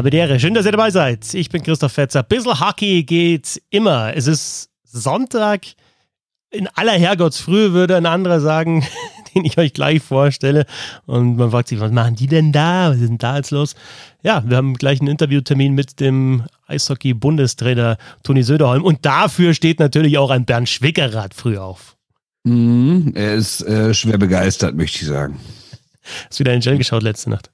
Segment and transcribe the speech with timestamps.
[0.00, 0.40] Habe die Ehre.
[0.40, 1.34] Schön, dass ihr dabei seid.
[1.34, 2.22] Ich bin Christoph Fetzer.
[2.22, 4.16] Bissl Hockey geht immer.
[4.16, 5.66] Es ist Sonntag.
[6.48, 8.82] In aller Herrgottsfrühe würde ein anderer sagen,
[9.34, 10.64] den ich euch gleich vorstelle.
[11.04, 12.88] Und man fragt sich, was machen die denn da?
[12.88, 13.74] Was ist denn da jetzt los?
[14.22, 18.82] Ja, wir haben gleich einen Interviewtermin mit dem Eishockey-Bundestrainer Toni Söderholm.
[18.82, 21.98] Und dafür steht natürlich auch ein Bernd Schwickerath früh auf.
[22.44, 25.38] Mm, er ist äh, schwer begeistert, möchte ich sagen.
[26.24, 27.50] Hast du wieder in den geschaut letzte Nacht?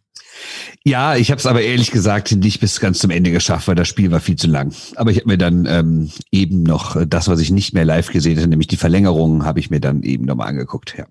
[0.85, 3.89] Ja, ich habe es aber ehrlich gesagt nicht bis ganz zum Ende geschafft, weil das
[3.89, 4.73] Spiel war viel zu lang.
[4.95, 8.39] Aber ich habe mir dann ähm, eben noch das, was ich nicht mehr live gesehen
[8.39, 10.95] habe, nämlich die Verlängerung, habe ich mir dann eben nochmal angeguckt.
[10.97, 11.07] Ja.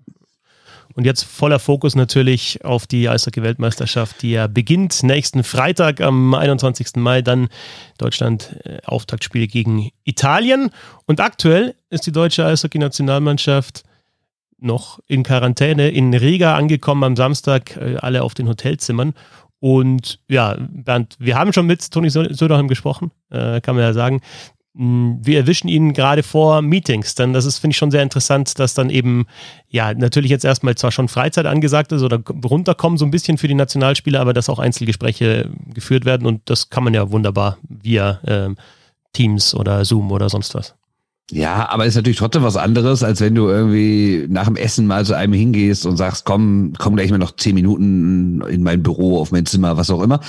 [0.96, 6.96] Und jetzt voller Fokus natürlich auf die Eishockey-Weltmeisterschaft, die ja beginnt nächsten Freitag am 21.
[6.96, 7.48] Mai, dann
[7.98, 10.70] Deutschland äh, Auftaktspiel gegen Italien.
[11.04, 13.84] Und aktuell ist die deutsche Eishockey-Nationalmannschaft
[14.58, 19.14] noch in Quarantäne in Riga angekommen am Samstag, äh, alle auf den Hotelzimmern.
[19.58, 24.20] Und ja, Bernd, wir haben schon mit Toni Söderholm gesprochen, äh, kann man ja sagen.
[24.74, 28.58] Mm, wir erwischen ihn gerade vor Meetings, denn das ist, finde ich, schon sehr interessant,
[28.58, 29.26] dass dann eben,
[29.68, 33.48] ja, natürlich jetzt erstmal zwar schon Freizeit angesagt ist oder runterkommen so ein bisschen für
[33.48, 38.20] die Nationalspieler, aber dass auch Einzelgespräche geführt werden und das kann man ja wunderbar via
[38.24, 38.54] äh,
[39.14, 40.74] Teams oder Zoom oder sonst was.
[41.32, 45.04] Ja, aber ist natürlich trotzdem was anderes, als wenn du irgendwie nach dem Essen mal
[45.04, 49.18] zu einem hingehst und sagst, komm, komm gleich mal noch zehn Minuten in mein Büro,
[49.18, 50.20] auf mein Zimmer, was auch immer.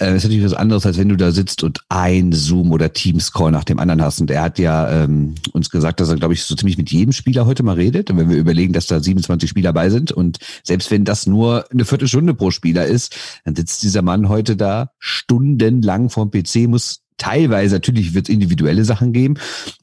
[0.00, 3.52] Äh, ist natürlich was anderes, als wenn du da sitzt und ein Zoom oder Teams-Call
[3.52, 4.20] nach dem anderen hast.
[4.20, 7.12] Und er hat ja ähm, uns gesagt, dass er, glaube ich, so ziemlich mit jedem
[7.12, 8.10] Spieler heute mal redet.
[8.10, 11.70] Und wenn wir überlegen, dass da 27 Spieler bei sind und selbst wenn das nur
[11.70, 17.02] eine Viertelstunde pro Spieler ist, dann sitzt dieser Mann heute da stundenlang vorm PC, muss
[17.22, 19.34] teilweise, natürlich wird es individuelle Sachen geben,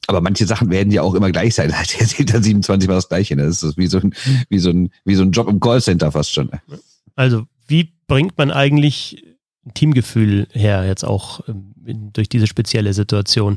[0.06, 1.74] aber manche Sachen werden ja auch immer gleich sein.
[1.76, 3.34] Halt jetzt hinter 27 war das Gleiche.
[3.36, 3.44] Ne?
[3.44, 4.14] Das ist wie so, ein,
[4.48, 6.48] wie, so ein, wie so ein Job im Callcenter fast schon.
[6.48, 6.60] Ne?
[7.16, 9.24] Also, wie bringt man eigentlich
[9.74, 13.56] Teamgefühl her, jetzt auch ähm, durch diese spezielle Situation?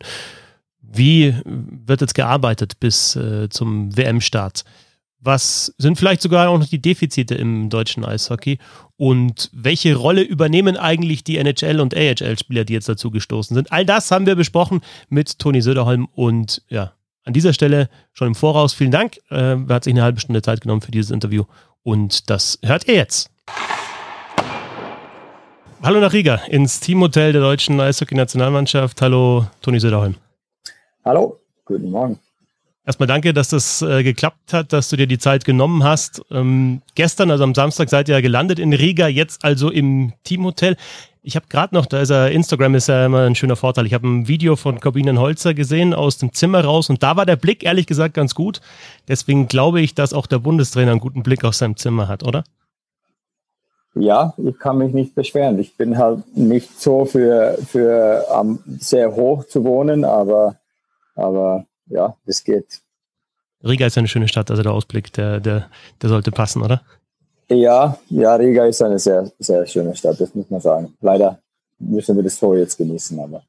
[0.81, 4.63] Wie wird jetzt gearbeitet bis äh, zum WM-Start?
[5.25, 8.59] Was sind vielleicht sogar auch noch die Defizite im deutschen Eishockey?
[8.97, 13.72] Und welche Rolle übernehmen eigentlich die NHL- und AHL-Spieler, die jetzt dazu gestoßen sind?
[13.72, 16.09] All das haben wir besprochen mit Toni Söderholm.
[16.13, 16.91] Und ja,
[17.23, 19.16] an dieser Stelle schon im Voraus vielen Dank.
[19.29, 21.45] Äh, er hat sich eine halbe Stunde Zeit genommen für dieses Interview.
[21.83, 23.31] Und das hört ihr jetzt.
[25.81, 29.01] Hallo nach Riga, ins Teamhotel der deutschen Eishockey-Nationalmannschaft.
[29.01, 30.16] Hallo, Toni Söderholm.
[31.06, 32.19] Hallo, guten Morgen.
[32.85, 36.21] Erstmal danke, dass das äh, geklappt hat, dass du dir die Zeit genommen hast.
[36.29, 40.75] Ähm, gestern, also am Samstag, seid ihr ja gelandet in Riga, jetzt also im Teamhotel.
[41.21, 43.85] Ich habe gerade noch, da ist ja Instagram ist ja immer ein schöner Vorteil.
[43.85, 47.25] Ich habe ein Video von Corbinen Holzer gesehen aus dem Zimmer raus und da war
[47.25, 48.59] der Blick ehrlich gesagt ganz gut.
[49.07, 52.44] Deswegen glaube ich, dass auch der Bundestrainer einen guten Blick aus seinem Zimmer hat, oder?
[53.95, 55.57] Ja, ich kann mich nicht beschweren.
[55.59, 60.57] Ich bin halt nicht so für, für um, sehr hoch zu wohnen, aber,
[61.15, 62.81] aber ja, das geht.
[63.63, 65.69] Riga ist eine schöne Stadt, also der Ausblick, der, der,
[66.01, 66.81] der sollte passen, oder?
[67.49, 70.94] Ja, ja, Riga ist eine sehr, sehr schöne Stadt, das muss man sagen.
[71.01, 71.39] Leider
[71.79, 73.44] müssen wir das Tor jetzt genießen, aber.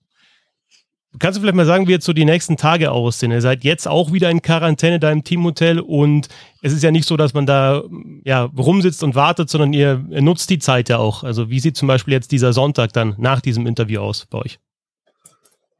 [1.20, 3.30] Kannst du vielleicht mal sagen, wie jetzt so die nächsten Tage aussehen?
[3.30, 6.28] Ihr seid jetzt auch wieder in Quarantäne da im Teamhotel und
[6.60, 7.84] es ist ja nicht so, dass man da
[8.24, 11.22] ja, rumsitzt und wartet, sondern ihr nutzt die Zeit ja auch.
[11.22, 14.58] Also wie sieht zum Beispiel jetzt dieser Sonntag dann nach diesem Interview aus bei euch?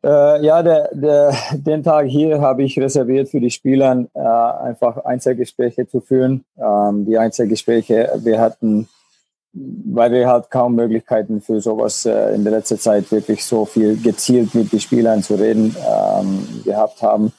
[0.05, 5.03] Äh, ja, der, der, den Tag hier habe ich reserviert für die Spieler, äh, einfach
[5.03, 6.45] Einzelgespräche zu führen.
[6.59, 8.87] Ähm, die Einzelgespräche, wir hatten,
[9.55, 13.97] weil wir halt kaum Möglichkeiten für sowas äh, in der letzten Zeit wirklich so viel
[13.97, 17.33] gezielt mit den Spielern zu reden ähm, gehabt haben.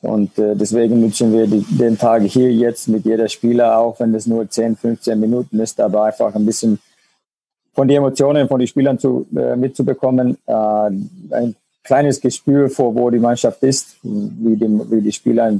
[0.00, 4.14] Und äh, deswegen nutzen wir die, den Tag hier jetzt mit jeder Spieler, auch wenn
[4.14, 6.78] es nur 10, 15 Minuten ist, aber einfach ein bisschen
[7.74, 11.54] von den Emotionen von den Spielern zu, äh, mitzubekommen, äh, ein
[11.86, 15.50] kleines Gespür vor, wo die Mannschaft ist, wie die, wie die Spieler,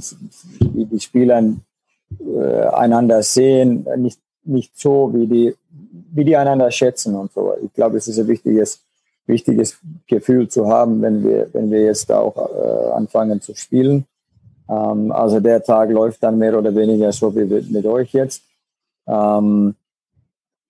[0.73, 1.43] wie die Spieler
[2.19, 5.55] äh, einander sehen, nicht, nicht so, wie die,
[6.11, 7.53] wie die einander schätzen und so.
[7.63, 8.79] Ich glaube, es ist ein wichtiges,
[9.25, 9.77] wichtiges
[10.07, 14.05] Gefühl zu haben, wenn wir, wenn wir jetzt auch äh, anfangen zu spielen.
[14.69, 18.43] Ähm, also der Tag läuft dann mehr oder weniger so wie mit euch jetzt.
[19.07, 19.75] Ähm,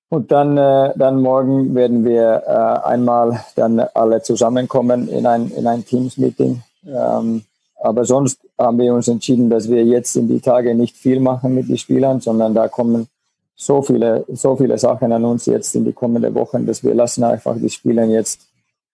[0.09, 5.67] und dann, äh, dann morgen werden wir äh, einmal dann alle zusammenkommen in ein, in
[5.67, 6.61] ein Teams-Meeting.
[6.87, 7.43] Ähm,
[7.79, 11.53] aber sonst haben wir uns entschieden, dass wir jetzt in die Tage nicht viel machen
[11.53, 13.07] mit den Spielern, sondern da kommen
[13.55, 17.23] so viele, so viele Sachen an uns jetzt in die kommenden Wochen, dass wir lassen
[17.23, 18.41] einfach die Spieler jetzt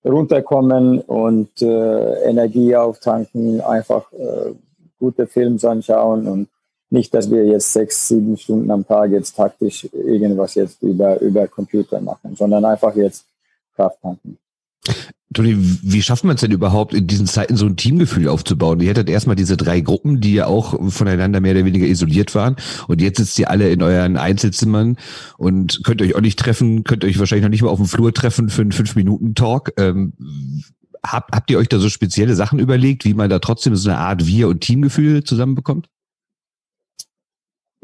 [0.03, 4.53] runterkommen und äh, Energie auftanken, einfach äh,
[4.99, 6.47] gute Filme anschauen und
[6.93, 11.47] nicht, dass wir jetzt sechs, sieben Stunden am Tag jetzt taktisch irgendwas jetzt über, über
[11.47, 13.25] Computer machen, sondern einfach jetzt
[13.75, 14.37] Kraft tanken.
[15.33, 18.79] Toni, wie schafft man es denn überhaupt, in diesen Zeiten so ein Teamgefühl aufzubauen?
[18.79, 22.55] Ihr hattet erstmal diese drei Gruppen, die ja auch voneinander mehr oder weniger isoliert waren.
[22.87, 24.97] Und jetzt sitzt ihr alle in euren Einzelzimmern
[25.37, 28.13] und könnt euch auch nicht treffen, könnt euch wahrscheinlich noch nicht mal auf dem Flur
[28.13, 29.73] treffen für einen Fünf-Minuten-Talk.
[29.77, 30.13] Ähm,
[31.03, 33.97] habt, habt ihr euch da so spezielle Sachen überlegt, wie man da trotzdem so eine
[33.97, 35.87] Art Wir- und Teamgefühl zusammenbekommt?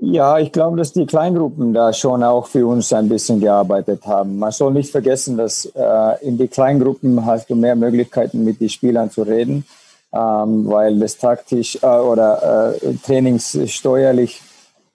[0.02, 4.40] Ja, ich glaube, dass die Kleingruppen da schon auch für uns ein bisschen gearbeitet haben.
[4.40, 8.70] Man soll nicht vergessen, dass äh, in die Kleingruppen hast du mehr Möglichkeiten, mit den
[8.70, 9.66] Spielern zu reden,
[10.14, 14.42] ähm, weil es taktisch äh, oder äh, trainingssteuerlich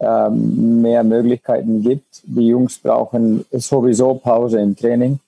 [0.01, 2.23] ähm, mehr Möglichkeiten gibt.
[2.25, 5.19] Die Jungs brauchen sowieso Pause im Training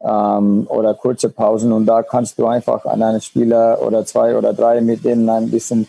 [0.00, 4.52] ähm, oder kurze Pausen und da kannst du einfach an einen Spieler oder zwei oder
[4.52, 5.86] drei mit denen ein bisschen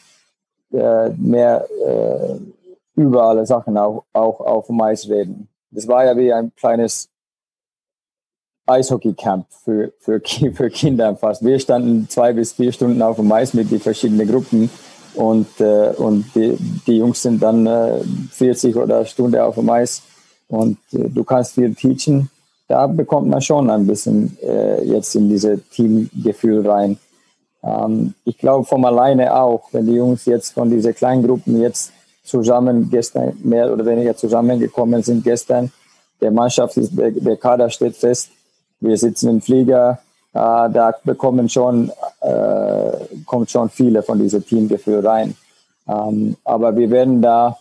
[0.72, 2.36] äh, mehr äh,
[2.96, 5.48] über alle Sachen auch, auch auf dem Eis reden.
[5.72, 7.10] Das war ja wie ein kleines
[8.66, 10.22] Eishockey-Camp für, für,
[10.54, 11.44] für Kinder fast.
[11.44, 14.70] Wir standen zwei bis vier Stunden auf dem Eis mit den verschiedenen Gruppen
[15.16, 16.58] und, äh, und die,
[16.88, 18.00] die Jungs sind dann äh,
[18.32, 20.02] 40 oder Stunde auf dem Eis
[20.48, 22.30] und äh, du kannst viel teachen.
[22.68, 26.98] Da bekommt man schon ein bisschen äh, jetzt in diese Teamgefühl rein.
[27.64, 31.92] Ähm, ich glaube vom alleine auch, wenn die Jungs jetzt von diesen kleinen Gruppen jetzt
[32.24, 35.72] zusammen gestern, mehr oder weniger zusammengekommen sind gestern.
[36.20, 38.30] Der Mannschaft ist, der, der Kader steht fest.
[38.80, 40.00] Wir sitzen im Flieger.
[40.34, 41.92] Äh, da bekommen schon,
[42.22, 42.92] äh,
[43.26, 45.36] kommt schon viele von diesem Teamgefühl rein.
[45.88, 47.58] Ähm, aber wir werden da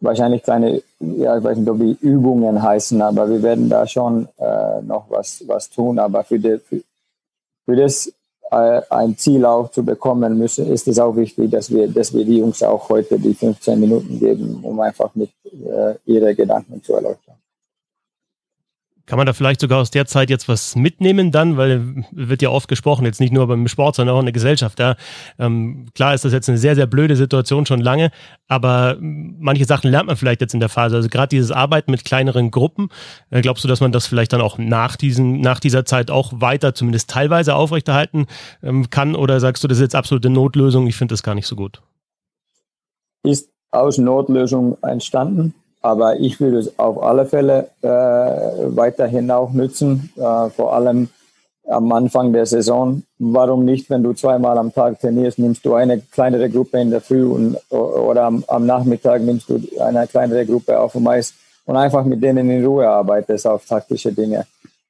[0.00, 4.28] wahrscheinlich kleine, ja, ich weiß nicht, ob die Übungen heißen, aber wir werden da schon
[4.38, 5.98] äh, noch was, was tun.
[5.98, 6.80] Aber für, die, für,
[7.66, 8.12] für das
[8.50, 12.38] ein Ziel auch zu bekommen müssen, ist es auch wichtig, dass wir, dass wir die
[12.38, 17.34] Jungs auch heute die 15 Minuten geben, um einfach mit äh, ihre Gedanken zu erläutern.
[19.08, 22.50] Kann man da vielleicht sogar aus der Zeit jetzt was mitnehmen dann, weil wird ja
[22.50, 24.78] oft gesprochen, jetzt nicht nur beim Sport, sondern auch in der Gesellschaft.
[24.78, 24.96] Ja.
[25.38, 28.10] Ähm, klar ist das jetzt eine sehr, sehr blöde Situation schon lange,
[28.48, 30.96] aber manche Sachen lernt man vielleicht jetzt in der Phase.
[30.96, 32.90] Also gerade dieses Arbeiten mit kleineren Gruppen,
[33.30, 36.32] äh, glaubst du, dass man das vielleicht dann auch nach, diesen, nach dieser Zeit auch
[36.34, 38.26] weiter, zumindest teilweise aufrechterhalten
[38.62, 39.16] ähm, kann?
[39.16, 41.80] Oder sagst du, das ist jetzt absolute Notlösung, ich finde das gar nicht so gut?
[43.22, 50.10] Ist aus Notlösung entstanden aber ich würde es auf alle Fälle äh, weiterhin auch nutzen,
[50.16, 51.08] äh, vor allem
[51.68, 53.02] am Anfang der Saison.
[53.18, 57.00] Warum nicht, wenn du zweimal am Tag trainierst, nimmst du eine kleinere Gruppe in der
[57.00, 61.34] Früh und, oder am, am Nachmittag nimmst du eine kleinere Gruppe auf dem Eis
[61.66, 64.46] und einfach mit denen in Ruhe arbeitest auf taktische Dinge.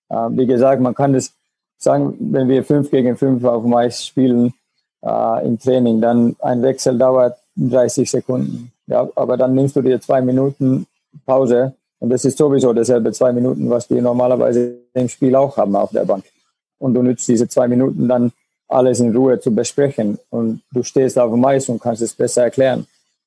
[0.09, 1.33] Äh, wie gesagt, man kann das
[1.79, 4.55] sagen, wenn wir fünf gegen fünf auf dem Eis spielen
[5.03, 8.73] äh, im Training, dann ein Wechsel dauert 30 Sekunden.
[8.89, 10.87] Ja, aber dann nimmst du dir zwei Minuten
[11.27, 15.77] Pause und das ist sowieso dasselbe zwei Minuten, was die normalerweise im Spiel auch haben
[15.77, 16.25] auf der Bank.
[16.79, 18.33] Und du nützt diese zwei Minuten dann
[18.69, 22.45] alles in Ruhe zu besprechen und du stehst auf dem Eis und kannst es besser
[22.45, 22.87] erklären.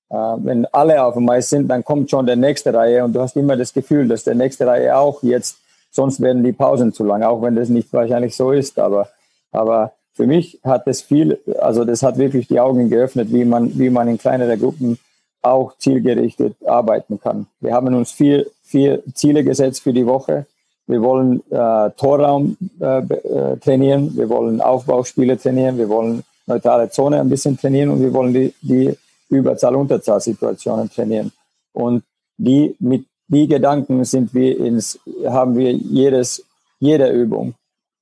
[0.10, 3.22] Äh, wenn alle auf dem Eis sind, dann kommt schon der nächste Reihe und du
[3.22, 5.58] hast immer das Gefühl, dass der nächste Reihe auch jetzt,
[5.92, 9.10] sonst werden die Pausen zu lang, auch wenn das nicht wahrscheinlich so ist, aber,
[9.52, 13.78] aber für mich hat das viel, also das hat wirklich die Augen geöffnet, wie man,
[13.78, 15.00] wie man in kleinere Gruppen
[15.42, 17.48] auch zielgerichtet arbeiten kann.
[17.60, 20.46] Wir haben uns vier, vier Ziele gesetzt für die Woche.
[20.88, 27.20] Wir wollen äh, Torraum äh, äh, trainieren, wir wollen Aufbauspiele trainieren, wir wollen neutrale Zone
[27.20, 28.96] ein bisschen trainieren und wir wollen die, die
[29.30, 31.32] Überzahl-Unterzahl-Situationen trainieren.
[31.74, 32.04] Und
[32.38, 36.44] die, mit die Gedanken sind wir ins, haben wir jedes,
[36.80, 37.54] jede Übung,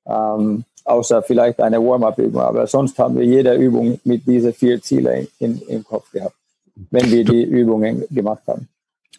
[0.08, 5.28] ähm, außer vielleicht eine Warm-up-Übung, aber sonst haben wir jede Übung mit diese vier Ziele
[5.38, 6.39] in, im Kopf gehabt
[6.92, 8.68] wenn wir die Übungen gemacht haben.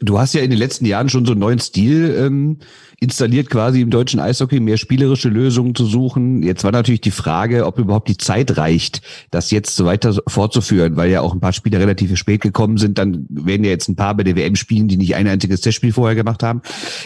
[0.02, 2.56] Du hast ja in den letzten Jahren schon so einen neuen Stil ähm,
[3.00, 6.42] installiert, quasi im deutschen Eishockey, mehr spielerische Lösungen zu suchen.
[6.42, 10.96] Jetzt war natürlich die Frage, ob überhaupt die Zeit reicht, das jetzt so weiter fortzuführen,
[10.96, 12.96] weil ja auch ein paar Spieler relativ spät gekommen sind.
[12.96, 15.92] Dann werden ja jetzt ein paar bei der WM spielen, die nicht ein einziges Testspiel
[15.92, 16.62] vorher gemacht haben.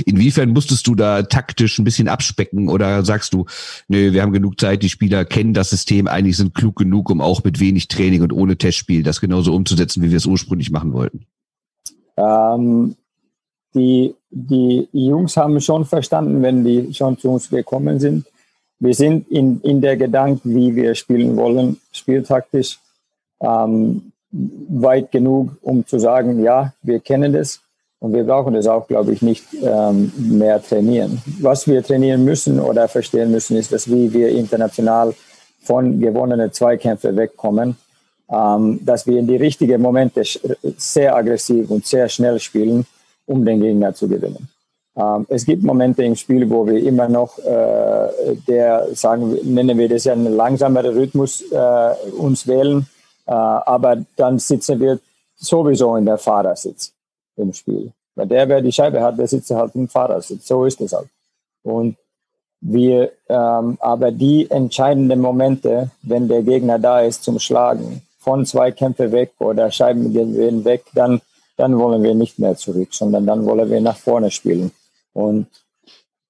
[0.07, 3.47] Inwiefern musstest du da taktisch ein bisschen abspecken oder sagst du,
[3.89, 7.21] nö, wir haben genug Zeit, die Spieler kennen das System, eigentlich sind klug genug, um
[7.21, 10.93] auch mit wenig Training und ohne Testspiel das genauso umzusetzen, wie wir es ursprünglich machen
[10.93, 11.27] wollten?
[12.17, 12.97] Ähm,
[13.75, 18.27] die, die Jungs haben schon verstanden, wenn die schon zu uns gekommen sind.
[18.79, 22.79] Wir sind in, in der Gedanke, wie wir spielen wollen, spieltaktisch,
[23.41, 27.61] ähm, weit genug, um zu sagen, ja, wir kennen das
[28.01, 31.23] und wir brauchen das auch, glaube ich, nicht ähm, mehr trainieren.
[31.41, 35.15] Was wir trainieren müssen oder verstehen müssen, ist, dass wie wir international
[35.63, 37.77] von gewonnenen Zweikämpfen wegkommen
[38.27, 40.23] dass wir in die richtigen Momente
[40.79, 42.87] sehr aggressiv und sehr schnell spielen,
[43.27, 44.49] um den Gegner zu gewinnen.
[44.97, 49.89] Ähm, es gibt Momente im Spiel, wo wir immer noch äh, der, sagen, nennen wir
[49.89, 52.87] das ja einen langsameren Rhythmus äh, uns wählen,
[53.27, 55.01] äh, aber dann sitzen wir
[55.35, 56.93] sowieso in der Fahrersitz
[57.37, 57.93] im Spiel.
[58.15, 60.47] Weil der, wer die Scheibe hat, der sitzt halt im Fahrersitz.
[60.47, 61.09] So ist es halt.
[61.65, 61.97] Und
[62.61, 68.73] wir, ähm, aber die entscheidenden Momente, wenn der Gegner da ist zum Schlagen, von zwei
[68.73, 71.21] Kämpfe weg oder Scheiben gehen weg, dann,
[71.57, 74.71] dann wollen wir nicht mehr zurück, sondern dann wollen wir nach vorne spielen.
[75.13, 75.47] Und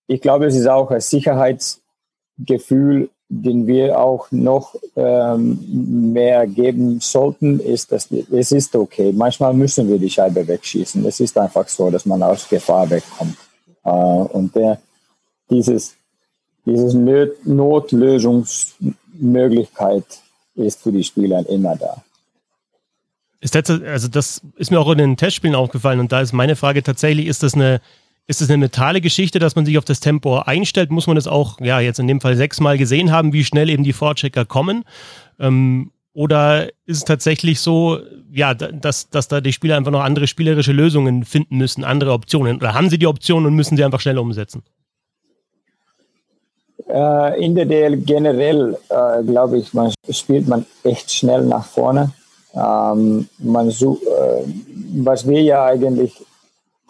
[0.07, 7.59] ich glaube, es ist auch ein Sicherheitsgefühl, den wir auch noch ähm, mehr geben sollten,
[7.59, 9.13] ist, dass es ist okay.
[9.13, 11.07] Manchmal müssen wir die Scheibe wegschießen.
[11.07, 13.39] Es ist einfach so, dass man aus Gefahr wegkommt.
[13.85, 14.79] Äh, und der,
[15.49, 15.95] dieses,
[16.67, 16.93] dieses
[17.45, 20.05] Notlösungsmöglichkeit
[20.55, 22.03] ist für die Spieler immer da.
[23.41, 26.57] Ist das, also das ist mir auch in den Testspielen aufgefallen und da ist meine
[26.57, 27.81] Frage tatsächlich, ist das eine
[28.27, 30.91] ist es eine mentale Geschichte, dass man sich auf das Tempo einstellt?
[30.91, 33.85] Muss man das auch, ja, jetzt in dem Fall sechsmal gesehen haben, wie schnell eben
[33.85, 34.85] die Vorchecker kommen?
[35.39, 37.99] Ähm, oder ist es tatsächlich so,
[38.31, 42.57] ja, dass, dass da die Spieler einfach noch andere spielerische Lösungen finden müssen, andere Optionen?
[42.57, 44.63] Oder haben sie die Optionen und müssen sie einfach schnell umsetzen?
[46.89, 52.13] Äh, in der DL generell, äh, glaube ich, man spielt man echt schnell nach vorne.
[52.55, 54.45] Ähm, man such, äh,
[55.03, 56.23] was wir ja eigentlich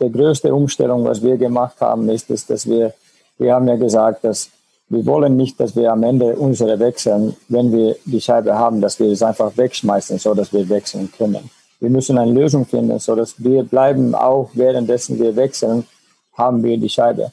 [0.01, 2.93] die größte Umstellung, was wir gemacht haben, ist, ist, dass wir,
[3.39, 4.51] wir haben ja gesagt, dass
[4.89, 8.99] wir wollen nicht, dass wir am Ende unsere wechseln, wenn wir die Scheibe haben, dass
[9.01, 11.51] wir es einfach wegschmeißen, so dass wir wechseln können.
[11.81, 15.87] Wir müssen eine Lösung finden, so dass wir bleiben, auch währenddessen wir wechseln,
[16.37, 17.33] haben wir die Scheibe.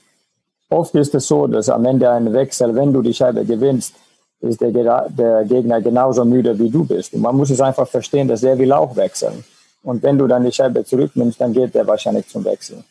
[0.71, 3.93] Oft ist es so, dass am Ende ein Wechsel, wenn du die Scheibe gewinnst,
[4.39, 7.13] ist der, der Gegner genauso müde wie du bist.
[7.13, 9.43] Und man muss es einfach verstehen, dass er will auch wechseln.
[9.83, 12.83] Und wenn du dann die Scheibe zurücknimmst, dann geht der wahrscheinlich zum Wechsel.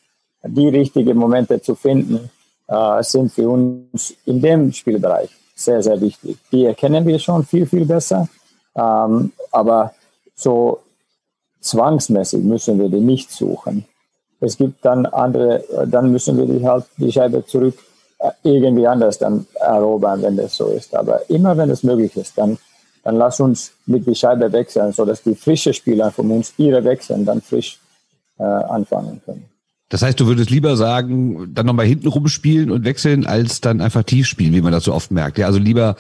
[0.45, 2.31] Die richtigen Momente zu finden,
[2.69, 6.37] äh, sind für uns in dem Spielbereich sehr, sehr wichtig.
[6.53, 8.29] Die erkennen wir schon viel, viel besser.
[8.75, 9.95] Ähm, aber
[10.35, 10.81] so
[11.61, 13.87] zwangsmäßig müssen wir die nicht suchen.
[14.41, 17.79] Es gibt dann andere, dann müssen wir die halt die Scheibe zurück
[18.19, 20.95] äh, irgendwie anders dann erobern, wenn das so ist.
[20.95, 22.59] Aber immer wenn es möglich ist, dann
[23.03, 27.25] dann lass uns mit die Scheibe wechseln, sodass die frischen Spieler von uns ihre wechseln,
[27.25, 27.79] dann frisch
[28.39, 29.45] äh, anfangen können.
[29.89, 34.05] Das heißt, du würdest lieber sagen, dann nochmal hinten rumspielen und wechseln, als dann einfach
[34.05, 35.39] tief spielen, wie man das so oft merkt.
[35.39, 35.97] Ja, also lieber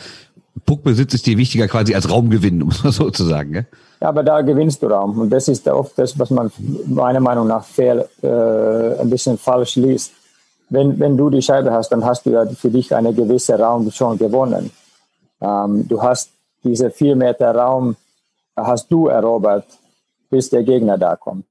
[0.65, 3.55] Puckbesitz ist dir wichtiger quasi als Raumgewinn, um es mal so zu sagen.
[3.55, 3.65] Ja?
[4.01, 5.19] Ja, aber da gewinnst du Raum.
[5.19, 6.51] Und das ist oft das, was man
[6.87, 10.13] meiner Meinung nach fehl, äh, ein bisschen falsch liest.
[10.71, 13.91] Wenn, wenn du die Scheibe hast, dann hast du ja für dich eine gewisse Raum
[13.91, 14.71] schon gewonnen.
[15.41, 16.31] Ähm, du hast
[16.65, 17.97] diese vier Meter Raum
[18.57, 19.67] hast du erobert,
[20.31, 21.45] bis der Gegner da kommt.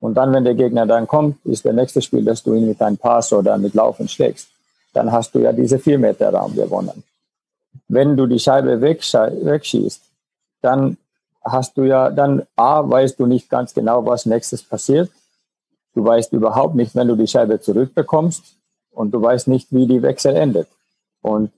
[0.00, 2.80] Und dann, wenn der Gegner dann kommt, ist der nächste Spiel, dass du ihn mit
[2.82, 4.48] einem Pass oder mit Laufen schlägst.
[4.92, 7.02] Dann hast du ja diese vier Meter Raum gewonnen.
[7.88, 10.02] Wenn du die Scheibe wegschießt,
[10.62, 10.96] dann
[11.44, 15.10] hast du ja, dann A, weißt du nicht ganz genau, was nächstes passiert.
[15.94, 18.42] Du weißt überhaupt nicht, wenn du die Scheibe zurückbekommst
[18.90, 20.68] und du weißt nicht, wie die Wechsel endet.
[21.22, 21.50] Und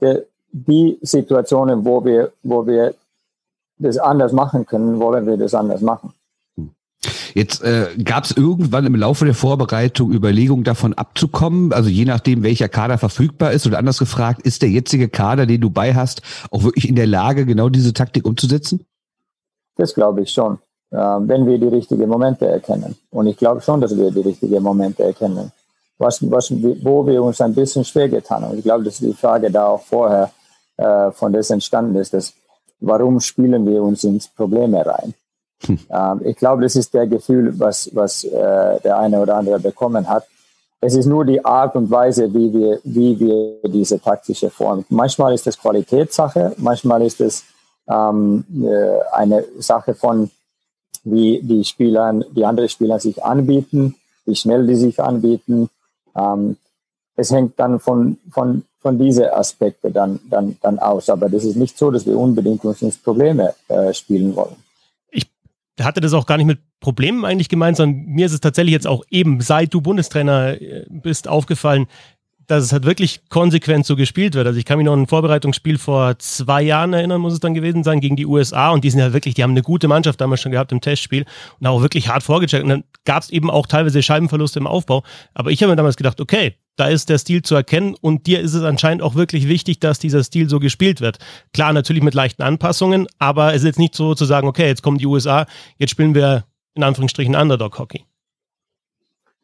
[0.00, 2.94] der, die Situationen, wo wir, wo wir
[3.78, 6.12] das anders machen können, wollen wir das anders machen.
[7.34, 12.42] Jetzt äh, gab es irgendwann im Laufe der Vorbereitung Überlegungen davon abzukommen, also je nachdem,
[12.42, 16.22] welcher Kader verfügbar ist oder anders gefragt, ist der jetzige Kader, den du bei hast,
[16.50, 18.84] auch wirklich in der Lage, genau diese Taktik umzusetzen?
[19.80, 20.58] Das glaube ich schon,
[20.90, 22.96] äh, wenn wir die richtigen Momente erkennen.
[23.10, 25.50] Und ich glaube schon, dass wir die richtigen Momente erkennen.
[25.98, 28.56] Was, was, wo wir uns ein bisschen schwer getan haben.
[28.58, 30.30] Ich glaube, das ist die Frage da auch vorher
[30.76, 32.32] äh, von das entstanden ist, dass
[32.80, 35.14] warum spielen wir uns ins Probleme rein?
[35.66, 35.78] Hm.
[35.90, 40.08] Ähm, ich glaube, das ist der Gefühl, was, was äh, der eine oder andere bekommen
[40.08, 40.26] hat.
[40.80, 44.84] Es ist nur die Art und Weise, wie wir, wie wir diese taktische Form.
[44.88, 47.44] Manchmal ist es Qualitätssache, manchmal ist es
[47.90, 50.30] ähm, äh, eine Sache von,
[51.04, 55.70] wie die Spieler, die anderen Spieler sich anbieten, wie schnell die sich anbieten.
[56.14, 56.56] Ähm,
[57.16, 61.10] es hängt dann von, von von diesen Aspekten dann, dann, dann aus.
[61.10, 64.56] Aber das ist nicht so, dass wir unbedingt uns ins Probleme äh, spielen wollen.
[65.10, 65.26] Ich
[65.80, 68.86] hatte das auch gar nicht mit Problemen eigentlich gemeint, sondern mir ist es tatsächlich jetzt
[68.86, 71.86] auch eben, seit du Bundestrainer äh, bist, aufgefallen,
[72.50, 74.44] dass es halt wirklich konsequent so gespielt wird.
[74.44, 77.54] Also ich kann mich noch an ein Vorbereitungsspiel vor zwei Jahren erinnern, muss es dann
[77.54, 80.20] gewesen sein, gegen die USA und die sind ja wirklich, die haben eine gute Mannschaft
[80.20, 81.26] damals schon gehabt im Testspiel
[81.60, 82.64] und auch wirklich hart vorgecheckt.
[82.64, 85.04] Und dann gab es eben auch teilweise Scheibenverluste im Aufbau.
[85.32, 88.40] Aber ich habe mir damals gedacht, okay, da ist der Stil zu erkennen und dir
[88.40, 91.18] ist es anscheinend auch wirklich wichtig, dass dieser Stil so gespielt wird.
[91.52, 94.82] Klar, natürlich mit leichten Anpassungen, aber es ist jetzt nicht so zu sagen, okay, jetzt
[94.82, 95.46] kommen die USA,
[95.78, 98.04] jetzt spielen wir in Anführungsstrichen Underdog-Hockey.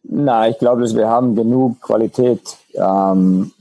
[0.09, 2.41] Na, ich glaube, dass wir haben genug Qualität,
[2.77, 3.53] ähm,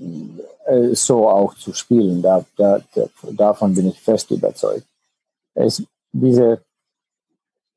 [0.65, 2.21] äh, so auch zu spielen.
[2.21, 4.85] Da, da, da, davon bin ich fest überzeugt.
[5.53, 6.61] Es, diese,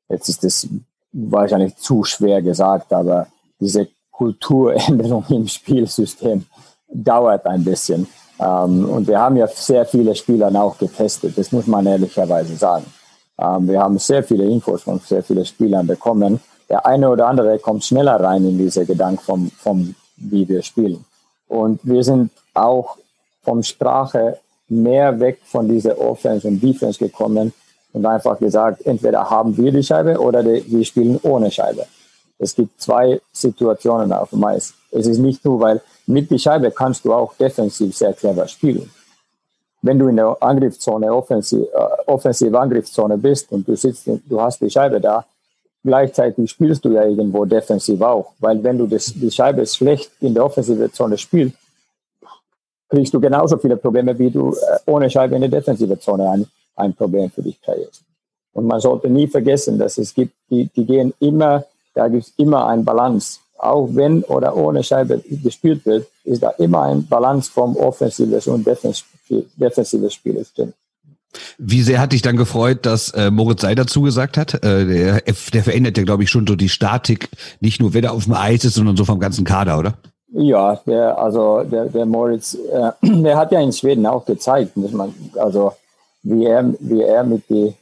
[0.09, 0.67] jetzt ist es
[1.11, 3.27] wahrscheinlich zu schwer gesagt, aber
[3.59, 6.45] diese Kulturänderung im Spielsystem
[6.87, 8.07] dauert ein bisschen.
[8.39, 12.85] Ähm, und wir haben ja sehr viele Spieler auch getestet, das muss man ehrlicherweise sagen.
[13.37, 16.39] Ähm, wir haben sehr viele Infos von sehr vielen Spielern bekommen.
[16.69, 21.03] Der eine oder andere kommt schneller rein in diese Gedanken vom, vom wie wir spielen.
[21.49, 22.97] Und wir sind auch
[23.43, 24.39] vom Sprache
[24.69, 27.51] mehr weg von dieser Offense und Defense gekommen
[27.91, 31.85] und einfach gesagt, entweder haben wir die Scheibe oder die, wir spielen ohne Scheibe.
[32.37, 34.73] Es gibt zwei Situationen auf dem Eis.
[34.91, 38.89] Es ist nicht nur, weil mit die Scheibe kannst du auch defensiv sehr clever spielen.
[39.81, 44.61] Wenn du in der Angriffszone, offensiv, äh, offensive Angriffszone bist und du sitzt, du hast
[44.61, 45.25] die Scheibe da,
[45.83, 50.33] gleichzeitig spielst du ja irgendwo defensiv auch, weil wenn du das, die Scheibe schlecht in
[50.33, 51.55] der offensive Zone spielst,
[52.89, 56.47] kriegst du genauso viele Probleme, wie du äh, ohne Scheibe in der defensive Zone ein,
[56.75, 58.03] ein Problem für dich kreierst.
[58.53, 62.33] Und man sollte nie vergessen, dass es gibt, die, die gehen immer, da gibt es
[62.37, 67.51] immer ein Balance auch wenn oder ohne Scheibe gespielt wird, ist da immer ein Balance
[67.51, 70.73] vom offensives und defensives Spiel drin.
[71.57, 74.55] Wie sehr hat dich dann gefreut, dass äh, Moritz Seider zugesagt hat?
[74.63, 78.09] Äh, der, der verändert ja, glaube ich, schon so die Statik, nicht nur, wer da
[78.11, 79.93] auf dem Eis ist, sondern so vom ganzen Kader, oder?
[80.31, 84.91] Ja, der, also der, der Moritz, äh, der hat ja in Schweden auch gezeigt, dass
[84.91, 85.73] man, also
[86.23, 87.73] wie er, wie er mit die,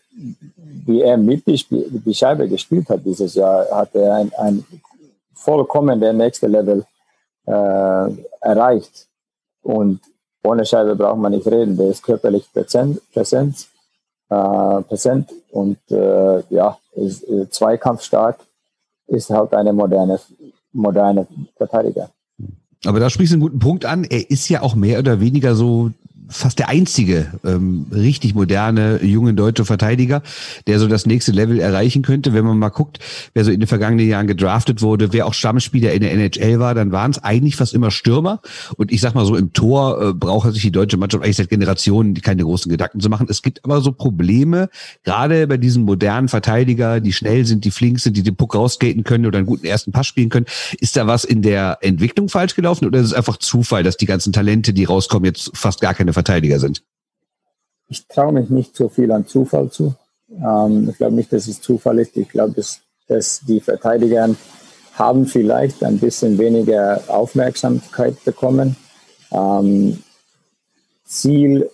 [0.85, 4.65] wie er mit die, die Scheibe gespielt hat dieses Jahr, hat er ein, ein
[5.33, 6.85] vollkommen der nächste Level
[7.45, 8.07] äh,
[8.41, 9.07] erreicht.
[9.61, 9.99] Und
[10.47, 11.77] ohne Scheibe braucht man nicht reden.
[11.77, 13.67] Der ist körperlich präsent, präsent,
[14.29, 18.39] äh, präsent und äh, ja, ist äh, zweikampfstark,
[19.07, 20.19] ist halt eine moderne,
[20.73, 22.09] moderne Verteidiger.
[22.85, 24.03] Aber da sprichst du einen guten Punkt an.
[24.03, 25.91] Er ist ja auch mehr oder weniger so
[26.29, 30.21] fast der einzige ähm, richtig moderne junge deutsche Verteidiger,
[30.67, 32.33] der so das nächste Level erreichen könnte.
[32.33, 32.99] Wenn man mal guckt,
[33.33, 36.75] wer so in den vergangenen Jahren gedraftet wurde, wer auch Stammspieler in der NHL war,
[36.75, 38.41] dann waren es eigentlich fast immer Stürmer.
[38.75, 41.49] Und ich sag mal so, im Tor äh, braucht sich die deutsche Mannschaft eigentlich seit
[41.49, 43.27] Generationen keine großen Gedanken zu machen.
[43.29, 44.69] Es gibt aber so Probleme,
[45.03, 49.03] gerade bei diesen modernen Verteidiger, die schnell sind, die flink sind, die den Puck rausskaten
[49.03, 50.45] können oder einen guten ersten Pass spielen können.
[50.79, 54.05] Ist da was in der Entwicklung falsch gelaufen oder ist es einfach Zufall, dass die
[54.05, 56.83] ganzen Talente, die rauskommen, jetzt fast gar keine Verteidiger sind?
[57.89, 59.93] Ich traue mich nicht so viel an Zufall zu.
[60.31, 62.17] Ähm, ich glaube nicht, dass es Zufall ist.
[62.17, 64.27] Ich glaube, dass, dass die Verteidiger
[64.93, 68.75] haben vielleicht ein bisschen weniger Aufmerksamkeit bekommen.
[69.31, 70.01] Ähm,
[71.05, 71.69] zielmäßig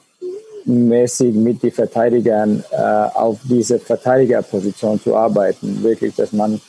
[1.35, 5.81] mit den Verteidigern äh, auf diese Verteidigerposition zu arbeiten.
[5.81, 6.59] Wirklich, dass man,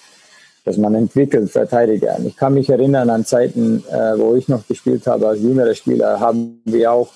[0.64, 2.20] dass man entwickelt Verteidiger.
[2.24, 6.20] Ich kann mich erinnern an Zeiten, äh, wo ich noch gespielt habe als jüngerer Spieler,
[6.20, 7.10] haben wir auch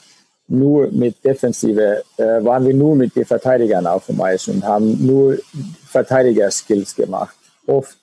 [0.48, 5.06] nur mit Defensive, äh, waren wir nur mit den Verteidigern auf dem Eis und haben
[5.06, 5.38] nur
[5.86, 7.98] Verteidiger-Skills gemacht, oft.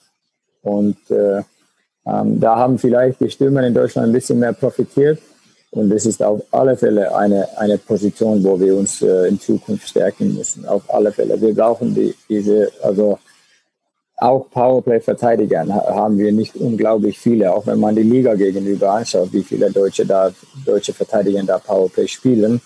[0.62, 1.42] Und äh,
[2.06, 5.18] ähm, da haben vielleicht die Stürmer in Deutschland ein bisschen mehr profitiert.
[5.70, 9.88] Und das ist auf alle Fälle eine, eine Position, wo wir uns äh, in Zukunft
[9.88, 10.64] stärken müssen.
[10.66, 11.40] Auf alle Fälle.
[11.40, 13.18] Wir brauchen die, diese, also
[14.18, 19.42] auch Powerplay-Verteidiger haben wir nicht unglaublich viele, auch wenn man die Liga gegenüber anschaut, wie
[19.42, 20.32] viele Deutsche da,
[20.64, 22.60] deutsche Verteidiger da Powerplay spielen.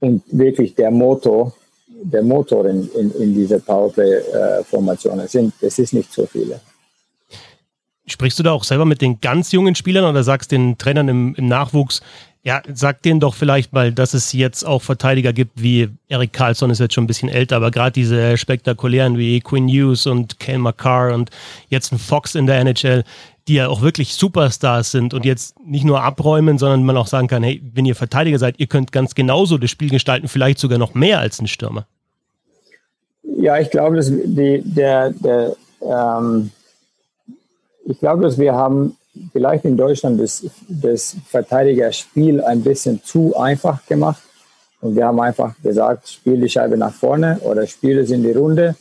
[0.00, 1.52] Und wirklich der Motor,
[1.88, 6.60] der Motor in, in, in diese Powerplay-Formationen sind, es ist nicht so viele.
[8.06, 11.34] Sprichst du da auch selber mit den ganz jungen Spielern oder sagst den Trainern im,
[11.34, 12.00] im Nachwuchs,
[12.42, 16.70] ja, sag denen doch vielleicht mal, dass es jetzt auch Verteidiger gibt, wie Eric Carlson
[16.70, 20.58] ist jetzt schon ein bisschen älter, aber gerade diese spektakulären wie Quinn Hughes und Kale
[20.58, 21.30] McCarr und
[21.68, 23.04] jetzt ein Fox in der NHL,
[23.48, 27.28] die ja auch wirklich Superstars sind und jetzt nicht nur abräumen, sondern man auch sagen
[27.28, 30.78] kann, hey, wenn ihr Verteidiger seid, ihr könnt ganz genauso das Spiel gestalten, vielleicht sogar
[30.78, 31.86] noch mehr als ein Stürmer.
[33.22, 36.50] Ja, ich glaube, dass die, der, der ähm,
[37.88, 38.97] ich glaube, dass wir haben
[39.32, 44.22] vielleicht in Deutschland das, das Verteidigerspiel ein bisschen zu einfach gemacht.
[44.80, 48.32] Und wir haben einfach gesagt, spiel die Scheibe nach vorne oder spiel es in die
[48.32, 48.76] Runde.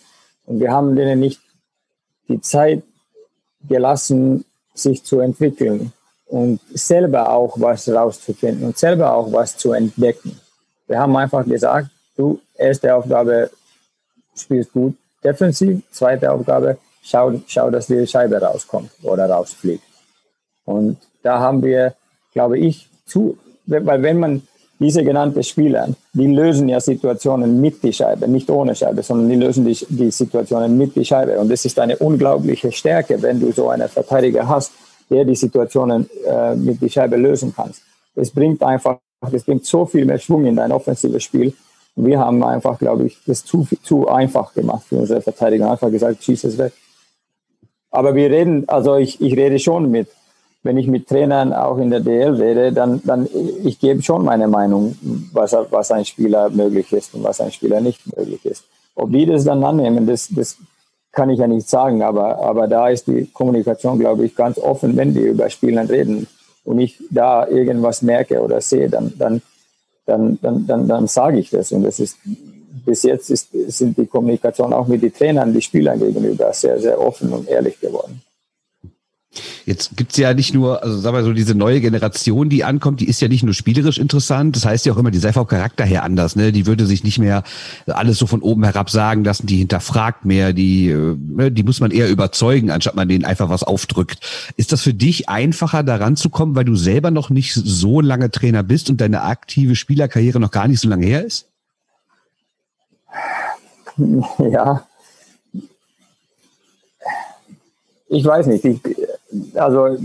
[0.46, 1.42] Und wir haben denen nicht
[2.28, 2.84] die Zeit
[3.68, 5.92] gelassen, sich zu entwickeln
[6.28, 10.40] und selber auch was rauszufinden und selber auch was zu entdecken.
[10.88, 13.50] Wir haben einfach gesagt, du, erste Aufgabe,
[14.36, 19.84] spielst gut defensiv, zweite Aufgabe, schau, schau dass die Scheibe rauskommt oder rausfliegt.
[20.68, 21.96] Und da haben wir,
[22.34, 24.42] glaube ich, zu, weil wenn man
[24.80, 29.36] diese genannten Spieler, die lösen ja Situationen mit die Scheibe, nicht ohne Scheibe, sondern die
[29.36, 31.40] lösen die, die Situationen mit die Scheibe.
[31.40, 34.74] Und das ist eine unglaubliche Stärke, wenn du so einen Verteidiger hast,
[35.10, 37.82] der die Situationen äh, mit die Scheibe lösen kannst.
[38.14, 38.98] Es bringt einfach,
[39.32, 41.54] es bringt so viel mehr Schwung in dein offensives Spiel.
[41.96, 45.72] Und wir haben einfach, glaube ich, das zu, zu einfach gemacht für unsere Verteidiger.
[45.72, 46.74] Einfach gesagt, schieß es weg.
[47.90, 50.08] Aber wir reden, also ich, ich rede schon mit,
[50.68, 53.26] wenn ich mit Trainern auch in der DL rede, dann, dann
[53.64, 54.98] ich gebe schon meine Meinung,
[55.32, 58.66] was, was ein Spieler möglich ist und was ein Spieler nicht möglich ist.
[58.94, 60.58] Ob die das dann annehmen, das, das
[61.14, 64.98] kann ich ja nicht sagen, aber, aber da ist die Kommunikation, glaube ich, ganz offen,
[64.98, 66.28] wenn wir über Spielen reden
[66.66, 69.42] und ich da irgendwas merke oder sehe, dann, dann,
[70.06, 71.72] dann, dann, dann, dann sage ich das.
[71.72, 72.18] Und das ist
[72.86, 77.00] bis jetzt ist, sind die Kommunikation auch mit den Trainern, die Spielern gegenüber sehr, sehr
[77.00, 78.22] offen und ehrlich geworden.
[79.66, 83.08] Jetzt gibt's ja nicht nur, also sagen wir so, diese neue Generation, die ankommt, die
[83.08, 85.86] ist ja nicht nur spielerisch interessant, das heißt ja auch immer, die sei vom Charakter
[85.86, 86.52] her anders, ne?
[86.52, 87.44] Die würde sich nicht mehr
[87.88, 91.80] alles so von oben herab sagen lassen, die hinterfragt mehr, die, äh, ne, die muss
[91.80, 94.20] man eher überzeugen, anstatt man denen einfach was aufdrückt.
[94.56, 98.32] Ist das für dich einfacher, daran zu kommen, weil du selber noch nicht so lange
[98.32, 101.48] Trainer bist und deine aktive Spielerkarriere noch gar nicht so lange her ist?
[104.40, 104.86] Ja.
[108.10, 108.64] Ich weiß nicht.
[108.64, 108.80] Ich,
[109.56, 109.98] also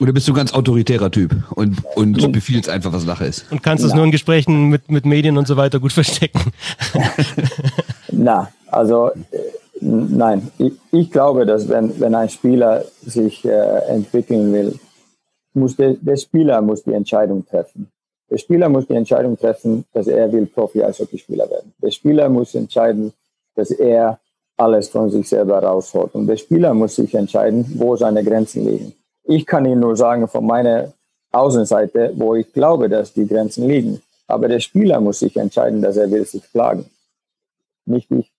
[0.00, 3.52] oder bist du ein ganz autoritärer Typ und, und befiehlst einfach, was Sache ist?
[3.52, 6.52] Und kannst es nur in Gesprächen mit, mit Medien und so weiter gut verstecken?
[8.10, 9.18] Na, also äh,
[9.80, 10.50] nein.
[10.56, 14.80] Ich, ich, glaube, dass wenn, wenn ein Spieler sich äh, entwickeln will,
[15.52, 17.90] muss der, der Spieler muss die Entscheidung treffen.
[18.30, 21.74] Der Spieler muss die Entscheidung treffen, dass er will Profi-Eishockeyspieler werden.
[21.82, 23.12] Der Spieler muss entscheiden,
[23.54, 24.18] dass er
[24.60, 26.14] alles von sich selber rausholt.
[26.14, 28.92] Und der Spieler muss sich entscheiden, wo seine Grenzen liegen.
[29.24, 30.92] Ich kann Ihnen nur sagen von meiner
[31.32, 34.02] Außenseite, wo ich glaube, dass die Grenzen liegen.
[34.26, 36.84] Aber der Spieler muss sich entscheiden, dass er will sich schlagen.
[37.86, 38.30] Nicht ich.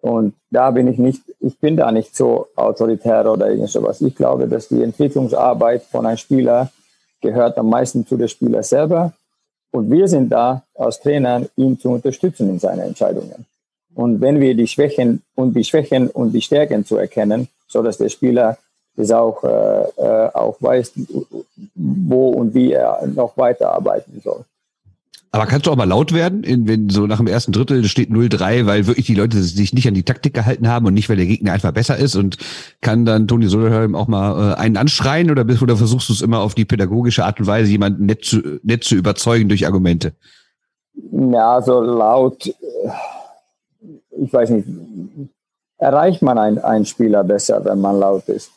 [0.00, 4.00] Und da bin ich nicht, ich bin da nicht so autoritär oder irgend sowas.
[4.00, 6.70] Ich glaube, dass die Entwicklungsarbeit von einem Spieler
[7.20, 9.12] gehört am meisten zu der Spieler selber.
[9.70, 13.46] Und wir sind da als Trainer, ihn zu unterstützen in seinen Entscheidungen.
[13.94, 17.98] Und wenn wir die Schwächen und die Schwächen und die Stärken zu erkennen, so dass
[17.98, 18.58] der Spieler
[18.96, 20.92] das auch, äh, äh, auch weiß,
[21.74, 24.44] wo und wie er noch weiterarbeiten soll.
[25.34, 28.10] Aber kannst du auch mal laut werden, in, wenn so nach dem ersten Drittel steht
[28.10, 31.16] 0-3, weil wirklich die Leute sich nicht an die Taktik gehalten haben und nicht, weil
[31.16, 32.36] der Gegner einfach besser ist und
[32.82, 36.20] kann dann Toni Soderholm auch mal äh, einen anschreien oder, bist, oder versuchst du es
[36.20, 40.12] immer auf die pädagogische Art und Weise, jemanden nett zu, nett zu überzeugen durch Argumente?
[41.10, 42.52] Ja, so laut, äh,
[44.22, 44.68] ich weiß nicht,
[45.78, 48.50] erreicht man einen Spieler besser, wenn man laut ist?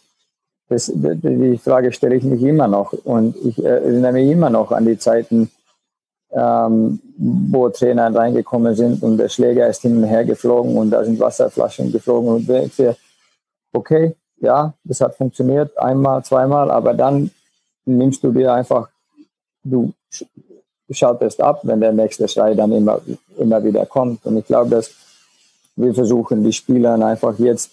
[0.67, 2.93] Das, die Frage stelle ich mich immer noch.
[2.93, 5.51] Und ich erinnere mich immer noch an die Zeiten,
[6.31, 11.03] ähm, wo Trainer reingekommen sind und der Schläger ist hin und her geflogen und da
[11.03, 12.29] sind Wasserflaschen geflogen.
[12.29, 12.95] Und sehe,
[13.73, 17.31] okay, ja, das hat funktioniert, einmal, zweimal, aber dann
[17.85, 18.89] nimmst du dir einfach,
[19.63, 19.93] du
[20.89, 23.01] schaltest ab, wenn der nächste Schrei dann immer,
[23.37, 24.25] immer wieder kommt.
[24.25, 25.04] Und ich glaube, dass
[25.75, 27.71] wir versuchen, die Spieler einfach jetzt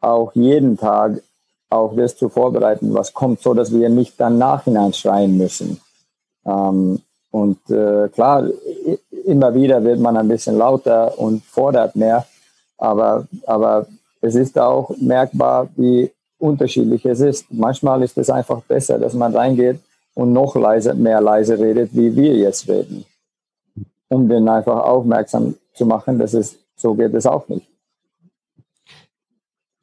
[0.00, 1.22] auch jeden Tag
[1.70, 5.80] auf das zu vorbereiten, was kommt, so dass wir nicht dann nachhinein schreien müssen.
[6.46, 8.48] Ähm, und äh, klar,
[9.26, 12.24] immer wieder wird man ein bisschen lauter und fordert mehr,
[12.78, 13.86] aber, aber
[14.20, 17.46] es ist auch merkbar, wie unterschiedlich es ist.
[17.50, 19.80] Manchmal ist es einfach besser, dass man reingeht
[20.14, 23.04] und noch leise, mehr leise redet, wie wir jetzt reden,
[24.08, 27.68] um den einfach aufmerksam zu machen, dass es so geht es auch nicht.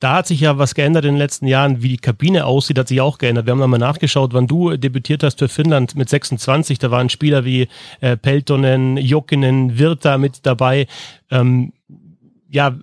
[0.01, 1.83] Da hat sich ja was geändert in den letzten Jahren.
[1.83, 3.45] Wie die Kabine aussieht, hat sich auch geändert.
[3.45, 6.79] Wir haben nochmal nachgeschaut, wann du debütiert hast für Finnland mit 26.
[6.79, 7.67] Da waren Spieler wie
[7.99, 10.87] äh, Peltonen, Jokinen, Virta mit dabei.
[11.29, 11.73] Ähm,
[12.49, 12.75] ja,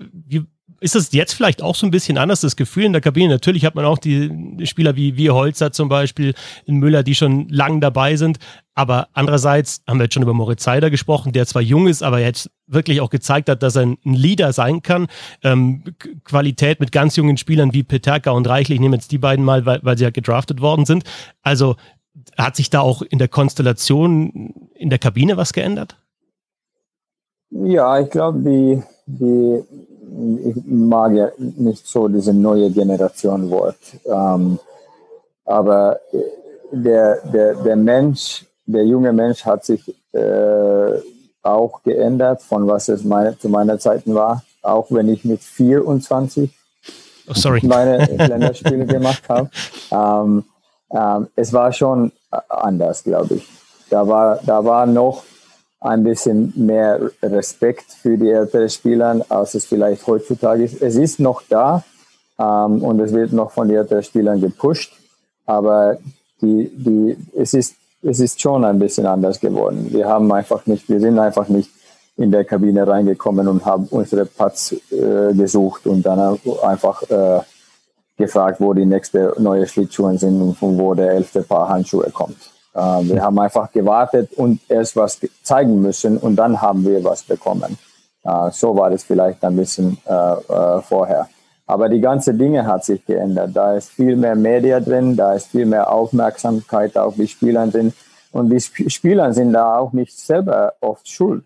[0.81, 3.29] ist das jetzt vielleicht auch so ein bisschen anders, das Gefühl in der Kabine?
[3.29, 4.31] Natürlich hat man auch die
[4.65, 6.35] Spieler wie, wie Holzer zum Beispiel,
[6.67, 8.39] in Müller, die schon lang dabei sind.
[8.75, 12.21] Aber andererseits haben wir jetzt schon über Moritz Seider gesprochen, der zwar jung ist, aber
[12.21, 15.09] jetzt wirklich auch gezeigt hat, dass er ein Leader sein kann.
[15.43, 15.83] Ähm,
[16.25, 19.67] Qualität mit ganz jungen Spielern wie Peterka und Reichlich, ich nehme jetzt die beiden mal,
[19.67, 21.03] weil, weil sie ja gedraftet worden sind.
[21.43, 21.75] Also
[22.37, 25.97] hat sich da auch in der Konstellation in der Kabine was geändert?
[27.51, 29.65] Ja, ich glaube, die, die
[30.45, 33.77] ich mag ja nicht so diese neue Generation Wort.
[34.05, 34.59] Ähm,
[35.45, 36.01] aber
[36.71, 40.93] der, der, der Mensch, der junge Mensch hat sich äh,
[41.43, 44.43] auch geändert von was es meine, zu meiner Zeiten war.
[44.63, 46.51] Auch wenn ich mit 24
[47.29, 47.61] oh, sorry.
[47.65, 49.51] meine Länderspiele gemacht habe.
[49.91, 50.45] Ähm,
[50.91, 52.13] ähm, es war schon
[52.49, 53.49] anders, glaube ich.
[53.91, 55.25] Da war, da war noch
[55.81, 60.83] ein bisschen mehr Respekt für die älteren Spieler, als es vielleicht heutzutage ist.
[60.83, 61.85] Es ist noch da
[62.39, 64.93] ähm, und es wird noch von den älteren Spielern gepusht.
[65.47, 65.99] aber
[66.41, 69.89] die, die, es ist, es ist schon ein bisschen anders geworden.
[69.91, 71.71] Wir haben einfach nicht, wir sind einfach nicht
[72.17, 77.41] in der Kabine reingekommen und haben unsere Pads äh, gesucht und dann einfach äh,
[78.17, 82.51] gefragt, wo die nächste neue Schlittschuhe sind und von wo der elfte Paar Handschuhe kommt.
[82.79, 87.23] Äh, wir haben einfach gewartet und erst was zeigen müssen und dann haben wir was
[87.23, 87.79] bekommen.
[88.25, 91.29] Äh, so war das vielleicht ein bisschen äh, vorher.
[91.67, 93.51] Aber die ganze Dinge hat sich geändert.
[93.55, 97.93] Da ist viel mehr Media drin, da ist viel mehr Aufmerksamkeit auf die Spieler drin.
[98.33, 101.45] Und die Sp Spieler sind da auch nicht selber oft schuld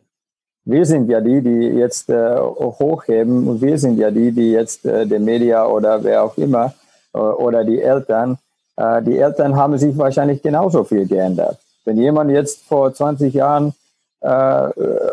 [0.65, 4.85] wir sind ja die, die jetzt äh, hochheben und wir sind ja die, die jetzt
[4.85, 6.75] äh, der Media oder wer auch immer
[7.15, 8.39] äh, oder die Eltern,
[8.77, 11.59] äh, die Eltern haben sich wahrscheinlich genauso viel geändert.
[11.85, 13.75] Wenn jemand jetzt vor 20 Jahren
[14.21, 14.29] äh,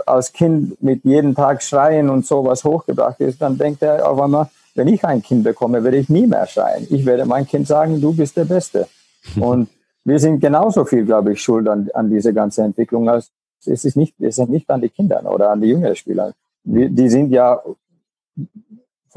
[0.06, 4.50] als Kind mit jedem Tag schreien und sowas hochgebracht ist, dann denkt er auf einmal,
[4.76, 6.88] wenn ich ein Kind bekomme, werde ich nie mehr schreien.
[6.89, 8.88] Ich werde mein Kind sagen, du bist der Beste.
[9.39, 9.69] Und
[10.06, 13.32] wir sind genauso viel, glaube ich, schuld an, an diese ganze Entwicklung als
[13.65, 16.34] es ist nicht, es sind nicht an die Kinder oder an die jüngeren Spieler.
[16.63, 17.62] Die, die sind ja,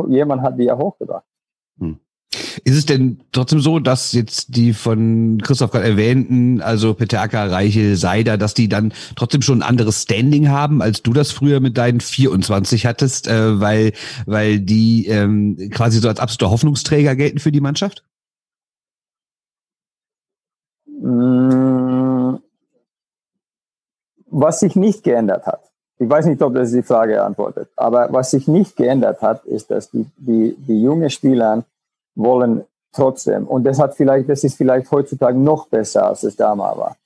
[0.08, 1.24] jemand hat die ja hochgebracht.
[2.64, 7.96] Ist es denn trotzdem so, dass jetzt die von Christoph gerade erwähnten, also Peterka, Reichel,
[7.96, 11.76] Seider, dass die dann trotzdem schon ein anderes Standing haben, als du das früher mit
[11.76, 13.92] deinen 24 hattest, äh, weil,
[14.26, 18.04] weil die ähm, quasi so als absoluter Hoffnungsträger gelten für die Mannschaft?
[20.86, 22.02] Mmh
[24.32, 25.60] was sich nicht geändert hat,
[25.98, 29.70] ich weiß nicht, ob das die Frage antwortet, aber was sich nicht geändert hat, ist,
[29.70, 31.64] dass die, die, die jungen Spieler
[32.14, 36.78] wollen trotzdem, und das hat vielleicht, das ist vielleicht heutzutage noch besser, als es damals
[36.78, 36.96] war,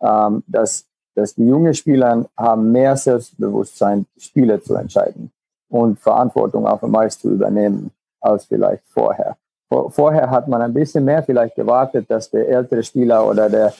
[0.00, 5.30] ähm, dass, dass die jungen Spieler haben mehr Selbstbewusstsein, Spiele zu entscheiden
[5.68, 9.36] und Verantwortung auf dem Eis zu übernehmen, als vielleicht vorher.
[9.88, 13.72] Vorher hat man ein bisschen mehr vielleicht gewartet, dass der ältere Spieler oder der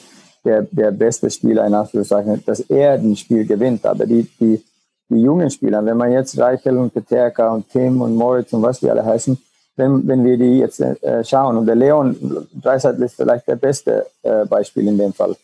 [0.43, 3.85] der, der beste Spieler in Anführungszeichen, dass er ein Spiel gewinnt.
[3.85, 4.63] Aber die, die,
[5.09, 8.79] die jungen Spieler, wenn man jetzt Reichel und Peterka und Tim und Moritz und was
[8.79, 9.37] die alle heißen,
[9.75, 14.05] wenn, wenn wir die jetzt äh, schauen, und der Leon Dreisat ist vielleicht der beste
[14.21, 15.35] äh, Beispiel in dem Fall.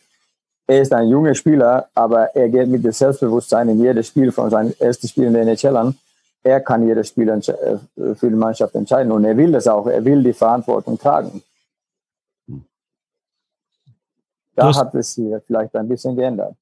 [0.68, 4.52] Er ist ein junger Spieler, aber er geht mit dem Selbstbewusstsein in jedes Spiel von
[4.52, 5.98] seinem ersten Spiel in der NHL an.
[6.44, 9.88] Er kann jedes Spiel äh, für die Mannschaft entscheiden und er will das auch.
[9.88, 11.42] Er will die Verantwortung tragen.
[14.60, 16.56] da hast, hat es sich vielleicht ein bisschen geändert.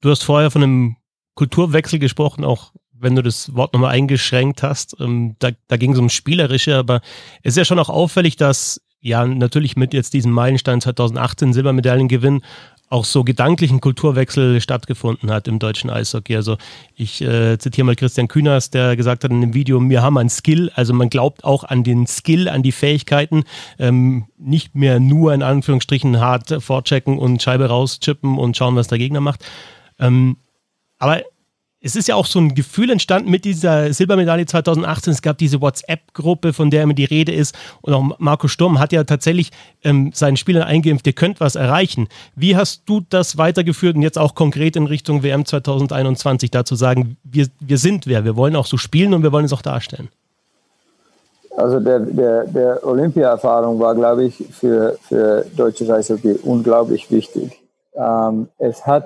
[0.00, 0.96] Du hast vorher von einem
[1.34, 2.72] Kulturwechsel gesprochen, auch
[3.04, 4.96] wenn du das Wort nochmal eingeschränkt hast.
[4.98, 7.00] Ähm, da, da ging es um Spielerische, aber
[7.42, 12.42] es ist ja schon auch auffällig, dass ja natürlich mit jetzt diesem Meilenstein 2018 Silbermedaillengewinn
[12.88, 16.36] auch so gedanklichen Kulturwechsel stattgefunden hat im deutschen Eishockey.
[16.36, 16.56] Also
[16.94, 20.28] ich äh, zitiere mal Christian Kühners, der gesagt hat in dem Video, wir haben ein
[20.28, 23.44] Skill, also man glaubt auch an den Skill, an die Fähigkeiten,
[23.78, 28.98] ähm, nicht mehr nur in Anführungsstrichen hart vorchecken und Scheibe rauschippen und schauen, was der
[28.98, 29.44] Gegner macht.
[29.98, 30.36] Ähm,
[30.98, 31.22] aber
[31.84, 35.12] es ist ja auch so ein Gefühl entstanden mit dieser Silbermedaille 2018.
[35.12, 37.54] Es gab diese WhatsApp-Gruppe, von der immer die Rede ist.
[37.82, 39.50] Und auch Marco Sturm hat ja tatsächlich
[39.84, 42.08] ähm, seinen Spielern eingeimpft, ihr könnt was erreichen.
[42.36, 47.18] Wie hast du das weitergeführt und jetzt auch konkret in Richtung WM 2021 dazu sagen,
[47.22, 50.08] wir, wir sind wer, wir wollen auch so spielen und wir wollen es auch darstellen?
[51.54, 57.60] Also der, der, der Olympia-Erfahrung war, glaube ich, für, für deutsches Eishockey unglaublich wichtig.
[57.94, 59.04] Ähm, es hat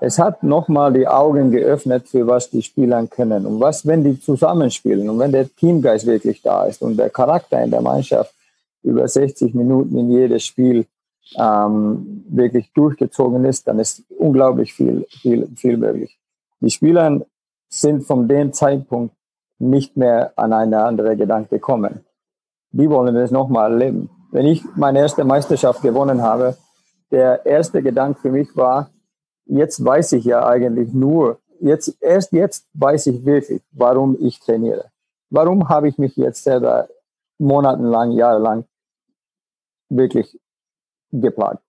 [0.00, 4.18] es hat nochmal die Augen geöffnet, für was die Spieler können und was, wenn die
[4.18, 8.34] zusammenspielen und wenn der Teamgeist wirklich da ist und der Charakter in der Mannschaft
[8.82, 10.86] über 60 Minuten in jedes Spiel
[11.38, 16.18] ähm, wirklich durchgezogen ist, dann ist unglaublich viel, viel, viel möglich.
[16.60, 17.20] Die Spieler
[17.68, 19.14] sind von dem Zeitpunkt
[19.58, 22.00] nicht mehr an eine andere Gedanke gekommen.
[22.72, 24.08] Die wollen es nochmal erleben.
[24.32, 26.56] Wenn ich meine erste Meisterschaft gewonnen habe,
[27.10, 28.90] der erste Gedanke für mich war,
[29.50, 34.86] jetzt weiß ich ja eigentlich nur, jetzt, erst jetzt weiß ich wirklich, warum ich trainiere.
[35.30, 36.88] Warum habe ich mich jetzt selber
[37.38, 38.64] monatelang, jahrelang
[39.88, 40.38] wirklich
[41.12, 41.62] geplagt?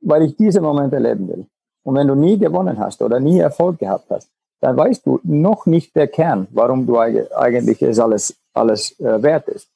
[0.00, 1.46] Weil ich diese Momente erleben will.
[1.84, 5.66] Und wenn du nie gewonnen hast oder nie Erfolg gehabt hast, dann weißt du noch
[5.66, 9.68] nicht der Kern, warum du eigentlich es alles, alles äh, wert ist.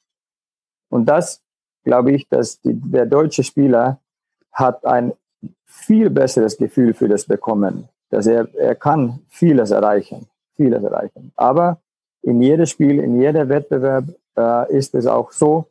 [0.89, 1.41] Und das
[1.83, 3.99] glaube ich, dass die, der deutsche Spieler
[4.51, 5.13] hat ein
[5.65, 11.31] viel besseres Gefühl für das bekommen, dass er, er kann vieles erreichen, vieles erreichen.
[11.35, 11.79] Aber
[12.21, 14.05] in jedem Spiel, in jedem Wettbewerb
[14.37, 15.67] äh, ist es auch so,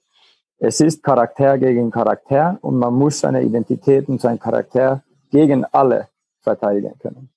[0.59, 6.09] es ist Charakter gegen Charakter und man muss seine Identität und sein Charakter gegen alle
[6.43, 7.31] verteidigen können.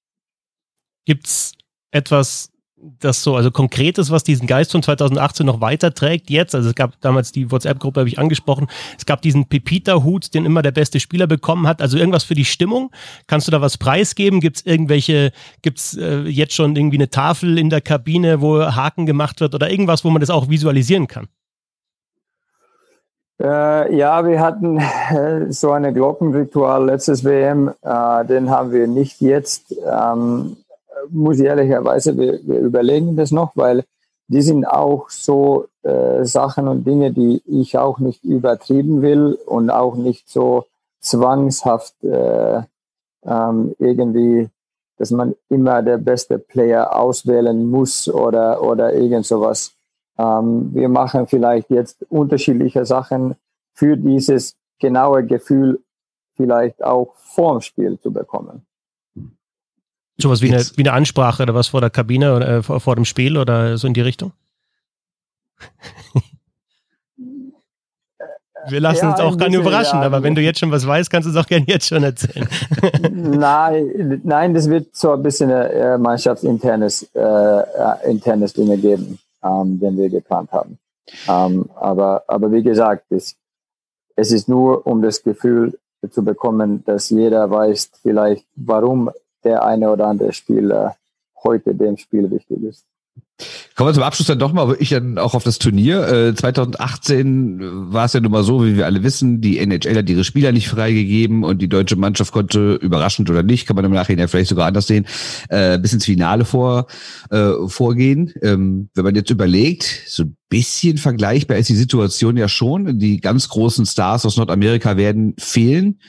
[1.06, 1.54] Gibt es
[1.92, 2.52] etwas,
[3.00, 6.56] das so, also konkretes, was diesen Geist von 2018 noch weiterträgt jetzt?
[6.56, 8.68] Also es gab damals die WhatsApp-Gruppe, habe ich angesprochen.
[8.98, 11.82] Es gab diesen Pepita-Hut, den immer der beste Spieler bekommen hat.
[11.82, 12.92] Also irgendwas für die Stimmung.
[13.28, 14.40] Kannst du da was preisgeben?
[14.42, 18.62] Gibt es irgendwelche, gibt es äh, jetzt schon irgendwie eine Tafel in der Kabine, wo
[18.62, 21.28] Haken gemacht wird oder irgendwas, wo man das auch visualisieren kann?
[23.42, 27.72] Äh, ja, wir hatten äh, so ein Glockenritual letztes WM.
[27.82, 29.76] Äh, den haben wir nicht jetzt.
[29.86, 30.58] Ähm,
[31.10, 33.84] muss ich ehrlicherweise, wir, wir, überlegen das noch, weil
[34.28, 39.70] die sind auch so äh, Sachen und Dinge, die ich auch nicht übertrieben will und
[39.70, 40.66] auch nicht so
[41.00, 42.62] zwangshaft äh,
[43.26, 44.50] ähm, irgendwie,
[44.98, 49.74] dass man immer der beste Player auswählen muss oder, oder irgend sowas.
[50.18, 53.36] Ähm, wir machen vielleicht jetzt unterschiedliche Sachen
[53.74, 55.82] für dieses genaue Gefühl
[56.36, 58.66] vielleicht auch vorm Spiel zu bekommen.
[60.18, 62.96] Sowas wie eine, wie eine Ansprache oder was vor der Kabine oder äh, vor, vor,
[62.96, 64.32] dem Spiel oder so in die Richtung?
[68.70, 70.06] Wir lassen ja, uns auch gerne überraschen, ja.
[70.06, 72.48] aber wenn du jetzt schon was weißt, kannst du es auch gerne jetzt schon erzählen.
[73.12, 79.80] nein, nein, das wird so ein bisschen äh, mannschaftsinternes äh, äh, internes Dinge geben, ähm,
[79.80, 80.78] den wir geplant haben.
[81.28, 83.36] Ähm, aber, aber wie gesagt, es,
[84.16, 85.78] es ist nur, um das Gefühl
[86.10, 89.10] zu bekommen, dass jeder weiß vielleicht, warum
[89.44, 90.96] der eine oder andere Spieler
[91.44, 92.86] heute dem Spiel wichtig ist.
[93.76, 96.08] Kommen wir zum Abschluss dann doch mal ich dann auch auf das Turnier.
[96.08, 100.10] Äh, 2018 war es ja nun mal so, wie wir alle wissen, die NHL hat
[100.10, 103.92] ihre Spieler nicht freigegeben und die deutsche Mannschaft konnte, überraschend oder nicht, kann man im
[103.92, 105.08] Nachhinein vielleicht sogar anders sehen,
[105.50, 106.86] äh, bis ins Finale vor,
[107.32, 108.32] äh, vorgehen.
[108.44, 113.00] Ähm, wenn man jetzt überlegt, so ein bisschen vergleichbar ist die Situation ja schon.
[113.00, 116.00] Die ganz großen Stars aus Nordamerika werden fehlen.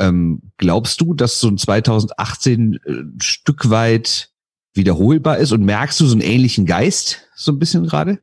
[0.00, 4.30] Ähm, glaubst du, dass so ein 2018 äh, ein Stück weit
[4.74, 8.18] wiederholbar ist und merkst du so einen ähnlichen Geist so ein bisschen gerade?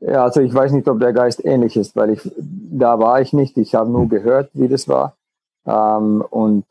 [0.00, 3.32] Ja, also ich weiß nicht, ob der Geist ähnlich ist, weil ich da war ich
[3.32, 3.56] nicht.
[3.58, 4.08] Ich habe nur hm.
[4.08, 5.16] gehört, wie das war.
[5.66, 6.64] Ähm, und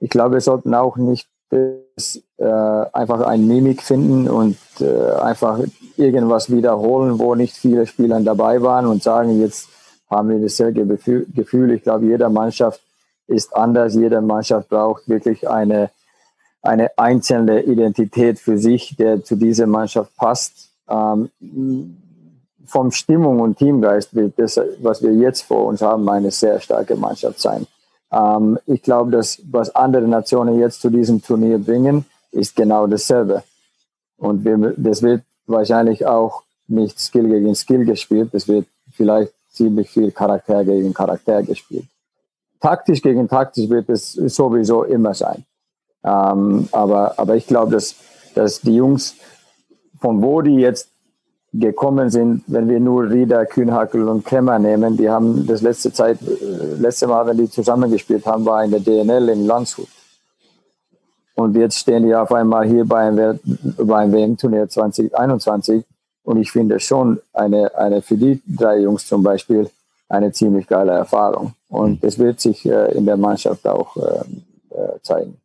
[0.00, 5.60] ich glaube, wir sollten auch nicht das, äh, einfach ein Mimik finden und äh, einfach
[5.96, 9.68] irgendwas wiederholen, wo nicht viele Spieler dabei waren und sagen, jetzt
[10.10, 11.70] haben wir dasselbe Gefühl.
[11.72, 12.80] Ich glaube, jeder Mannschaft
[13.26, 13.94] ist anders.
[13.94, 15.90] Jede Mannschaft braucht wirklich eine
[16.64, 20.70] eine einzelne Identität für sich, der zu dieser Mannschaft passt.
[20.88, 21.30] Ähm,
[22.66, 26.96] vom Stimmung und Teamgeist wird das, was wir jetzt vor uns haben, eine sehr starke
[26.96, 27.66] Mannschaft sein.
[28.10, 33.42] Ähm, ich glaube, dass was andere Nationen jetzt zu diesem Turnier bringen, ist genau dasselbe.
[34.16, 39.90] Und wir, das wird wahrscheinlich auch nicht Skill gegen Skill gespielt, es wird vielleicht ziemlich
[39.90, 41.84] viel Charakter gegen Charakter gespielt.
[42.64, 45.44] Taktisch gegen taktisch wird es sowieso immer sein.
[46.02, 47.94] Ähm, aber, aber ich glaube, dass,
[48.34, 49.16] dass die Jungs,
[50.00, 50.88] von wo die jetzt
[51.52, 56.22] gekommen sind, wenn wir nur Rieder, Kühnhackel und Kemmer nehmen, die haben das letzte Zeit,
[56.22, 59.88] äh, letzte Mal, wenn die zusammengespielt haben, war in der DNL in Landshut.
[61.34, 63.38] Und jetzt stehen die auf einmal hier beim,
[63.76, 65.84] beim WM-Turnier 2021.
[66.22, 69.68] Und ich finde schon eine, eine für die drei Jungs zum Beispiel
[70.08, 71.54] eine ziemlich geile Erfahrung.
[71.68, 74.24] Und es wird sich äh, in der Mannschaft auch äh,
[74.74, 75.38] äh zeigen.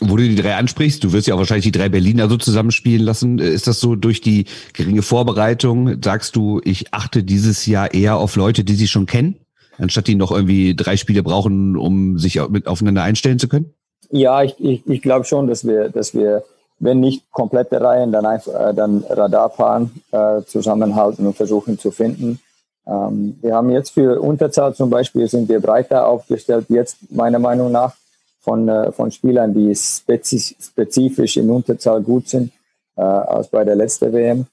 [0.00, 3.02] Wo du die drei ansprichst, du wirst ja auch wahrscheinlich die drei Berliner so zusammenspielen
[3.02, 3.38] lassen.
[3.38, 6.02] Äh, ist das so durch die geringe Vorbereitung?
[6.02, 9.36] Sagst du, ich achte dieses Jahr eher auf Leute, die sie schon kennen,
[9.78, 13.72] anstatt die noch irgendwie drei Spiele brauchen, um sich mit aufeinander einstellen zu können?
[14.10, 16.44] Ja, ich, ich, ich glaube schon, dass wir, dass wir,
[16.78, 22.38] wenn nicht komplette Reihen, dann einfach äh, dann Radarpaaren äh, zusammenhalten und versuchen zu finden.
[22.86, 27.72] Ähm, wir haben jetzt für Unterzahl zum Beispiel sind wir breiter aufgestellt, jetzt meiner Meinung
[27.72, 27.94] nach
[28.40, 32.52] von, äh, von Spielern, die spezifisch in Unterzahl gut sind,
[32.96, 34.46] äh, als bei der letzten WM,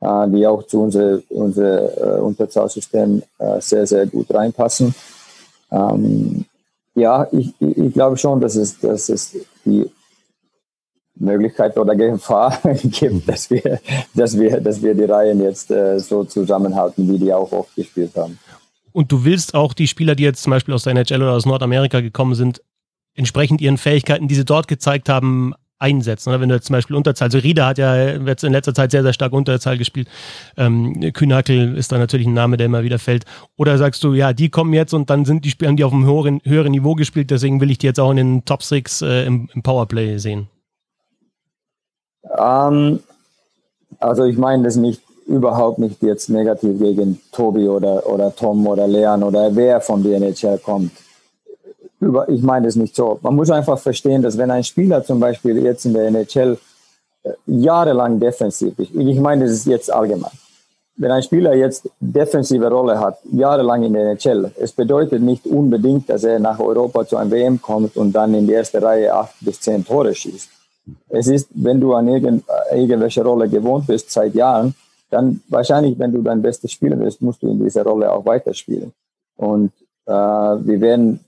[0.00, 4.94] äh, die auch zu unser, unser äh, Unterzahlsystem äh, sehr, sehr gut reinpassen.
[5.72, 6.44] Ähm,
[6.94, 9.90] ja, ich, ich glaube schon, dass es, dass es die
[11.16, 13.80] Möglichkeit oder Gefahr gibt, dass wir,
[14.14, 18.12] dass wir, dass wir die Reihen jetzt äh, so zusammenhalten, wie die auch oft gespielt
[18.16, 18.38] haben.
[18.92, 21.46] Und du willst auch die Spieler, die jetzt zum Beispiel aus der NHL oder aus
[21.46, 22.62] Nordamerika gekommen sind,
[23.14, 26.28] entsprechend ihren Fähigkeiten, die sie dort gezeigt haben, einsetzen.
[26.28, 28.90] Oder wenn du jetzt zum Beispiel Unterzahl, also Rieder hat ja jetzt in letzter Zeit
[28.90, 30.08] sehr, sehr stark Unterzahl gespielt.
[30.56, 33.24] Ähm, Kühnhackel ist da natürlich ein Name, der immer wieder fällt.
[33.56, 36.04] Oder sagst du, ja, die kommen jetzt und dann sind die Spieler, die auf einem
[36.04, 39.24] höheren, höheren Niveau gespielt, deswegen will ich die jetzt auch in den Top Six äh,
[39.24, 40.48] im, im, Powerplay sehen?
[42.24, 43.00] Ähm,
[43.98, 48.88] also ich meine das nicht überhaupt nicht jetzt negativ gegen Tobi oder, oder Tom oder
[48.88, 50.90] Leon oder wer von der NHL kommt
[52.00, 53.18] über, ich meine das nicht so.
[53.22, 56.58] Man muss einfach verstehen, dass wenn ein Spieler zum Beispiel jetzt in der NHL
[57.22, 60.32] äh, jahrelang defensiv ist, ich meine, das ist jetzt allgemein.
[60.96, 66.10] Wenn ein Spieler jetzt defensive Rolle hat, jahrelang in der NHL, es bedeutet nicht unbedingt,
[66.10, 69.34] dass er nach Europa zu einem WM kommt und dann in die erste Reihe acht
[69.40, 70.48] bis zehn Tore schießt.
[71.08, 74.74] Es ist, wenn du an irgend, irgendwelche Rolle gewohnt bist seit Jahren,
[75.10, 78.92] dann wahrscheinlich, wenn du dein bestes Spieler bist, musst du in dieser Rolle auch weiterspielen.
[79.36, 79.72] Und
[80.06, 81.20] äh, wir werden,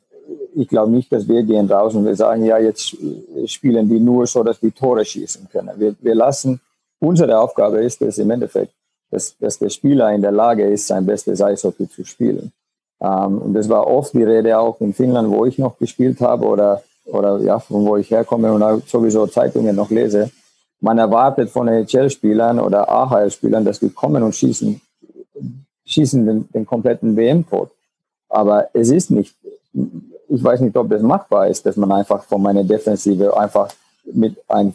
[0.55, 2.97] ich glaube nicht, dass wir gehen raus und wir sagen, ja, jetzt
[3.47, 5.73] spielen die nur so, dass die Tore schießen können.
[5.77, 6.61] Wir, wir lassen,
[7.01, 8.73] unsere Aufgabe ist es im Endeffekt,
[9.11, 12.53] dass, dass der Spieler in der Lage ist, sein bestes Eishockey zu spielen.
[13.01, 16.47] Ähm, und das war oft die Rede auch in Finnland, wo ich noch gespielt habe
[16.47, 16.83] oder,
[17.13, 20.31] oder ja, von wo ich herkomme und sowieso Zeitungen noch lese
[20.83, 24.81] man erwartet von NHL-Spielern oder AHL-Spielern, dass die kommen und schießen,
[25.87, 27.71] schießen den, den kompletten WM-Tod.
[28.29, 29.35] Aber es ist nicht,
[30.29, 33.73] ich weiß nicht, ob das machbar ist, dass man einfach von meiner Defensive einfach
[34.13, 34.75] mit einem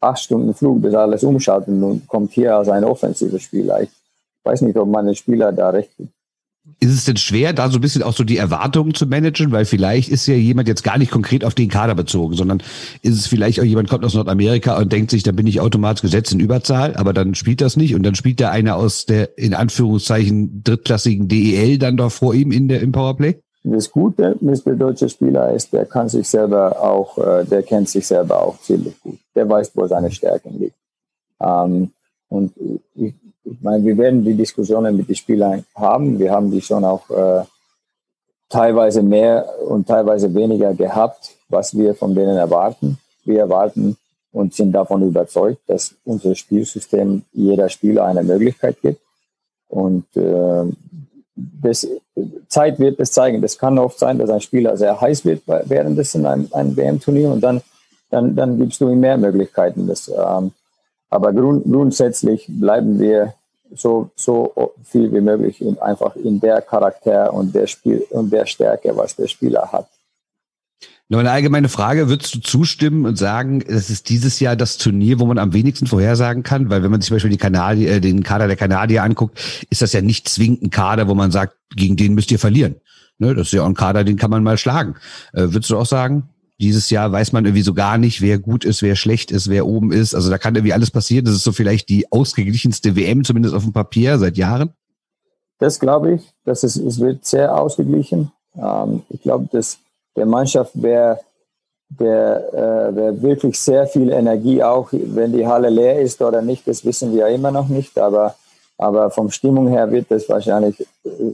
[0.00, 3.82] acht Stunden Flug das alles umschaltet und kommt hier als ein offensives Spieler.
[3.82, 3.90] Ich
[4.44, 5.92] weiß nicht, ob meine Spieler da recht.
[6.78, 9.50] Ist es denn schwer, da so ein bisschen auch so die Erwartungen zu managen?
[9.50, 12.62] Weil vielleicht ist ja jemand jetzt gar nicht konkret auf den Kader bezogen, sondern
[13.02, 16.02] ist es vielleicht auch jemand kommt aus Nordamerika und denkt sich, da bin ich automatisch
[16.02, 19.36] gesetzt in Überzahl, aber dann spielt das nicht und dann spielt der einer aus der
[19.38, 23.40] in Anführungszeichen drittklassigen DEL dann doch vor ihm in der, im Powerplay?
[23.64, 27.88] Das Gute mit der deutsche Spieler ist, der kann sich selber auch, äh, der kennt
[27.88, 29.18] sich selber auch ziemlich gut.
[29.34, 30.74] Der weiß, wo seine Stärken liegen.
[31.40, 31.90] Ähm,
[32.28, 32.52] und
[32.94, 36.18] ich, ich meine, wir werden die Diskussionen mit den Spielern haben.
[36.18, 37.42] Wir haben die schon auch äh,
[38.48, 42.98] teilweise mehr und teilweise weniger gehabt, was wir von denen erwarten.
[43.24, 43.96] Wir erwarten
[44.32, 49.00] und sind davon überzeugt, dass unser Spielsystem jeder Spieler eine Möglichkeit gibt.
[49.68, 50.64] Und äh,
[51.34, 51.86] das,
[52.48, 53.40] Zeit wird es zeigen.
[53.40, 57.40] Das kann oft sein, dass ein Spieler sehr heiß wird währenddessen ein, ein WM-Turnier und
[57.40, 57.62] dann,
[58.10, 59.86] dann, dann gibst du ihm mehr Möglichkeiten.
[59.86, 60.52] Das, ähm,
[61.12, 63.34] aber grund, grundsätzlich bleiben wir
[63.74, 68.46] so, so viel wie möglich in, einfach in der Charakter und der Spiel und der
[68.46, 69.88] Stärke, was der Spieler hat.
[71.08, 75.20] Nur eine allgemeine Frage, würdest du zustimmen und sagen, es ist dieses Jahr das Turnier,
[75.20, 76.70] wo man am wenigsten vorhersagen kann?
[76.70, 79.38] Weil wenn man sich zum Beispiel die Kanadier, äh, den Kader der Kanadier anguckt,
[79.68, 82.76] ist das ja nicht zwingend ein Kader, wo man sagt, gegen den müsst ihr verlieren.
[83.18, 84.94] Ne, das ist ja auch ein Kader, den kann man mal schlagen.
[85.34, 88.64] Äh, würdest du auch sagen, dieses Jahr weiß man irgendwie so gar nicht, wer gut
[88.64, 90.14] ist, wer schlecht ist, wer oben ist.
[90.14, 91.24] Also da kann irgendwie alles passieren.
[91.24, 94.70] Das ist so vielleicht die ausgeglichenste WM, zumindest auf dem Papier, seit Jahren.
[95.58, 96.22] Das glaube ich.
[96.44, 98.30] Das ist, es wird sehr ausgeglichen.
[98.56, 99.78] Ähm, ich glaube, dass
[100.16, 101.20] der Mannschaft wäre
[101.88, 106.66] der, äh, wär wirklich sehr viel Energie, auch wenn die Halle leer ist oder nicht,
[106.66, 107.98] das wissen wir ja immer noch nicht.
[107.98, 108.34] Aber,
[108.78, 110.86] aber vom Stimmung her wird das wahrscheinlich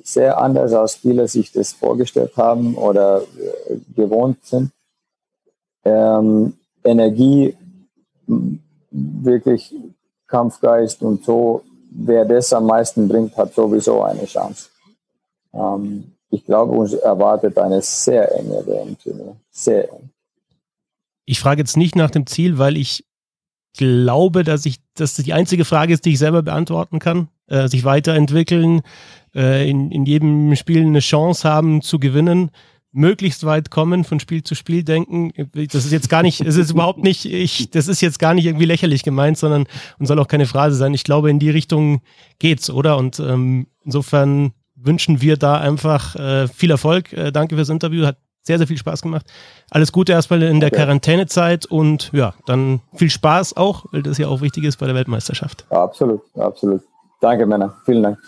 [0.02, 4.70] sehr anders, als viele sich das vorgestellt haben oder äh, gewohnt sind
[5.84, 6.54] ähm,
[6.84, 7.56] Energie,
[8.90, 9.74] wirklich
[10.26, 14.68] Kampfgeist und so, wer das am meisten bringt, hat sowieso eine Chance.
[15.52, 19.36] Ähm, ich glaube, uns erwartet eine sehr enge WM-Turnier.
[19.50, 20.10] Sehr eng.
[21.24, 23.04] Ich frage jetzt nicht nach dem Ziel, weil ich
[23.76, 27.28] glaube, dass ich, das die einzige Frage ist, die ich selber beantworten kann.
[27.46, 28.82] Äh, sich weiterentwickeln,
[29.34, 32.50] äh, in, in jedem Spiel eine Chance haben zu gewinnen
[32.92, 35.32] möglichst weit kommen, von Spiel zu Spiel denken.
[35.52, 38.46] Das ist jetzt gar nicht, es ist überhaupt nicht, ich, das ist jetzt gar nicht
[38.46, 39.66] irgendwie lächerlich gemeint, sondern
[39.98, 40.94] und soll auch keine Phrase sein.
[40.94, 42.00] Ich glaube, in die Richtung
[42.38, 42.96] geht's, oder?
[42.96, 47.12] Und ähm, insofern wünschen wir da einfach äh, viel Erfolg.
[47.12, 49.26] Äh, danke fürs Interview, hat sehr, sehr viel Spaß gemacht.
[49.70, 50.76] Alles Gute erstmal in der okay.
[50.76, 54.94] Quarantänezeit und ja, dann viel Spaß auch, weil das ja auch wichtig ist bei der
[54.94, 55.66] Weltmeisterschaft.
[55.70, 56.82] absolut, absolut.
[57.20, 57.74] Danke, Männer.
[57.84, 58.18] Vielen Dank.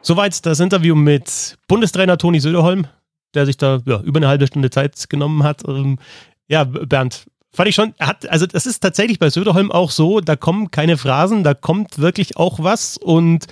[0.00, 2.86] Soweit das Interview mit Bundestrainer Toni Söderholm,
[3.34, 5.62] der sich da ja, über eine halbe Stunde Zeit genommen hat.
[5.66, 5.98] Ähm,
[6.46, 10.36] ja, Bernd, fand ich schon, hat, also das ist tatsächlich bei Söderholm auch so, da
[10.36, 13.46] kommen keine Phrasen, da kommt wirklich auch was und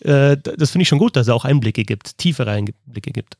[0.00, 3.36] äh, das finde ich schon gut, dass er auch Einblicke gibt, tiefere Einblicke gibt.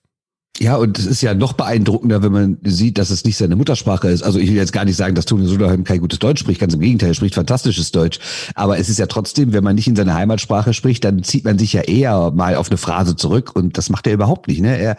[0.61, 4.09] Ja, und es ist ja noch beeindruckender, wenn man sieht, dass es nicht seine Muttersprache
[4.09, 4.23] ist.
[4.23, 6.75] Also ich will jetzt gar nicht sagen, dass Toni Soderheim kein gutes Deutsch spricht, ganz
[6.75, 8.21] im Gegenteil, er spricht fantastisches Deutsch.
[8.55, 11.59] Aber es ist ja trotzdem, wenn man nicht in seiner Heimatsprache spricht, dann zieht man
[11.59, 14.61] sich ja eher mal auf eine Phrase zurück und das macht er überhaupt nicht.
[14.61, 14.79] Ne?
[14.79, 14.97] Er,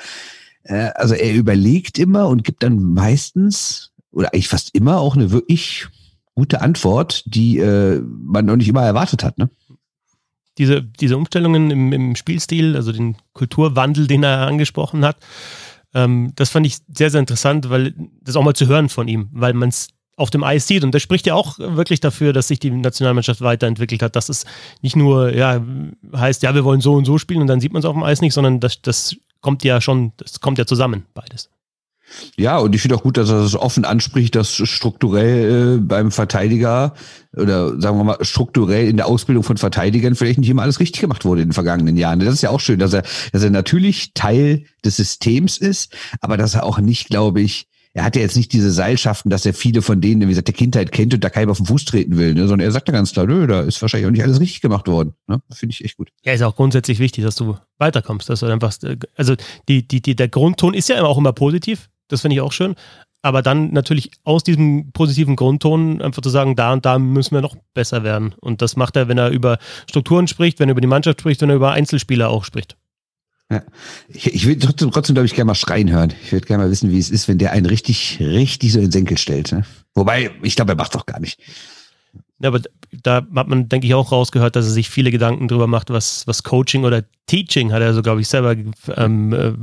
[0.64, 5.32] äh, also er überlegt immer und gibt dann meistens oder eigentlich fast immer auch eine
[5.32, 5.88] wirklich
[6.36, 9.38] gute Antwort, die äh, man noch nicht immer erwartet hat.
[9.38, 9.49] Ne?
[10.58, 15.18] Diese, diese Umstellungen im, im Spielstil, also den Kulturwandel, den er angesprochen hat,
[15.93, 19.30] ähm, das fand ich sehr, sehr interessant, weil das auch mal zu hören von ihm,
[19.32, 20.84] weil man es auf dem Eis sieht.
[20.84, 24.45] Und das spricht ja auch wirklich dafür, dass sich die Nationalmannschaft weiterentwickelt hat, dass es
[24.82, 25.64] nicht nur ja,
[26.16, 28.03] heißt, ja, wir wollen so und so spielen und dann sieht man es auf dem
[28.03, 31.49] Eis nicht, sondern das, das kommt ja schon, das kommt ja zusammen, beides.
[32.38, 36.12] Ja, und ich finde auch gut, dass er das offen anspricht, dass strukturell äh, beim
[36.12, 36.93] Verteidiger
[37.36, 41.01] oder sagen wir mal strukturell in der Ausbildung von Verteidigern vielleicht nicht immer alles richtig
[41.01, 42.20] gemacht wurde in den vergangenen Jahren.
[42.20, 46.38] Das ist ja auch schön, dass er, dass er natürlich Teil des Systems ist, aber
[46.38, 49.53] dass er auch nicht, glaube ich, er hat ja jetzt nicht diese Seilschaften, dass er
[49.53, 52.18] viele von denen, wie gesagt, der Kindheit kennt und da keinem auf den Fuß treten
[52.18, 52.41] will, ne?
[52.41, 54.88] sondern er sagt ja ganz klar, nö, da ist wahrscheinlich auch nicht alles richtig gemacht
[54.89, 55.14] worden.
[55.28, 55.41] Ne?
[55.49, 56.10] Finde ich echt gut.
[56.26, 58.74] Ja, ist auch grundsätzlich wichtig, dass du weiterkommst, dass du einfach,
[59.16, 59.36] also
[59.70, 62.76] die, die, die, der Grundton ist ja auch immer positiv, das finde ich auch schön,
[63.26, 67.41] aber dann natürlich aus diesem positiven Grundton einfach zu sagen, da und da müssen wir
[67.41, 68.36] noch besser werden.
[68.39, 69.58] Und das macht er, wenn er über
[69.89, 72.78] Strukturen spricht, wenn er über die Mannschaft spricht, wenn er über Einzelspieler auch spricht.
[73.51, 73.64] Ja.
[74.10, 76.14] Ich, ich will trotzdem, trotzdem glaube ich, gerne mal schreien hören.
[76.24, 78.86] Ich würde gerne mal wissen, wie es ist, wenn der einen richtig, richtig so in
[78.86, 79.51] den Senkel stellt.
[79.51, 79.66] Ne?
[79.95, 81.39] Wobei, ich glaube, er macht doch gar nicht.
[82.39, 85.68] Ja, aber da hat man, denke ich, auch rausgehört, dass er sich viele Gedanken drüber
[85.68, 88.56] macht, was, was Coaching oder Teaching hat er so, glaube ich, selber
[88.95, 89.53] ähm, äh,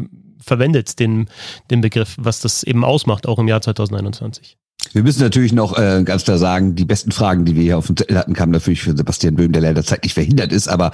[0.44, 1.28] verwendet, den,
[1.70, 4.56] den Begriff, was das eben ausmacht, auch im Jahr 2021.
[4.92, 7.86] Wir müssen natürlich noch äh, ganz klar sagen, die besten Fragen, die wir hier auf
[7.86, 10.90] dem Zettel hatten, kamen natürlich für Sebastian Böhm, der leider zeitlich verhindert ist, aber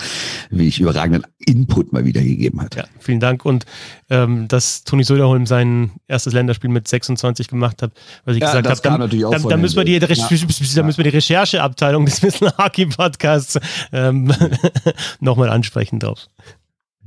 [0.50, 2.76] wie ich überragenden Input mal wieder gegeben hat.
[2.76, 3.44] Ja, vielen Dank.
[3.44, 3.64] Und
[4.10, 7.92] ähm, dass Toni Söderholm sein erstes Länderspiel mit 26 gemacht hat,
[8.24, 10.00] was ich ja, gesagt habe, dann, dann, dann, müssen wir die, ja.
[10.00, 13.58] dann müssen wir die Rechercheabteilung des Wissen Hockey Podcasts
[13.92, 14.32] ähm,
[15.20, 16.28] nochmal ansprechen drauf.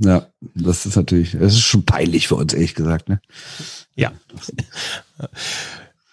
[0.03, 0.25] Ja,
[0.55, 3.07] das ist natürlich, das ist schon peinlich für uns, ehrlich gesagt.
[3.07, 3.21] Ne?
[3.95, 4.11] Ja.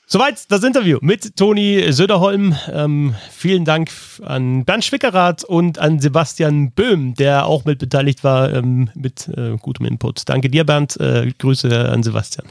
[0.06, 2.54] Soweit das Interview mit Toni Söderholm.
[2.70, 3.90] Ähm, vielen Dank
[4.22, 9.56] an Bernd Schwickerath und an Sebastian Böhm, der auch mit beteiligt war ähm, mit äh,
[9.56, 10.28] gutem Input.
[10.28, 10.98] Danke dir, Bernd.
[11.00, 12.48] Äh, Grüße an Sebastian.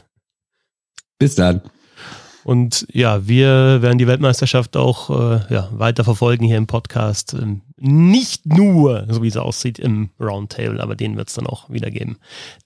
[1.18, 1.62] Bis dann.
[2.48, 7.34] Und ja, wir werden die Weltmeisterschaft auch äh, ja, weiter verfolgen hier im Podcast.
[7.34, 11.68] Ähm, nicht nur, so wie es aussieht, im Roundtable, aber den wird es dann auch
[11.68, 12.16] wieder geben.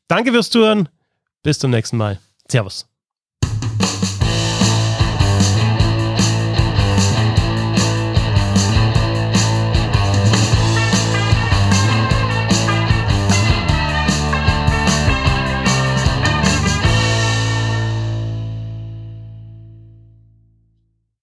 [0.06, 0.88] Danke fürs Zuhören.
[1.42, 2.20] Bis zum nächsten Mal.
[2.48, 2.91] Servus.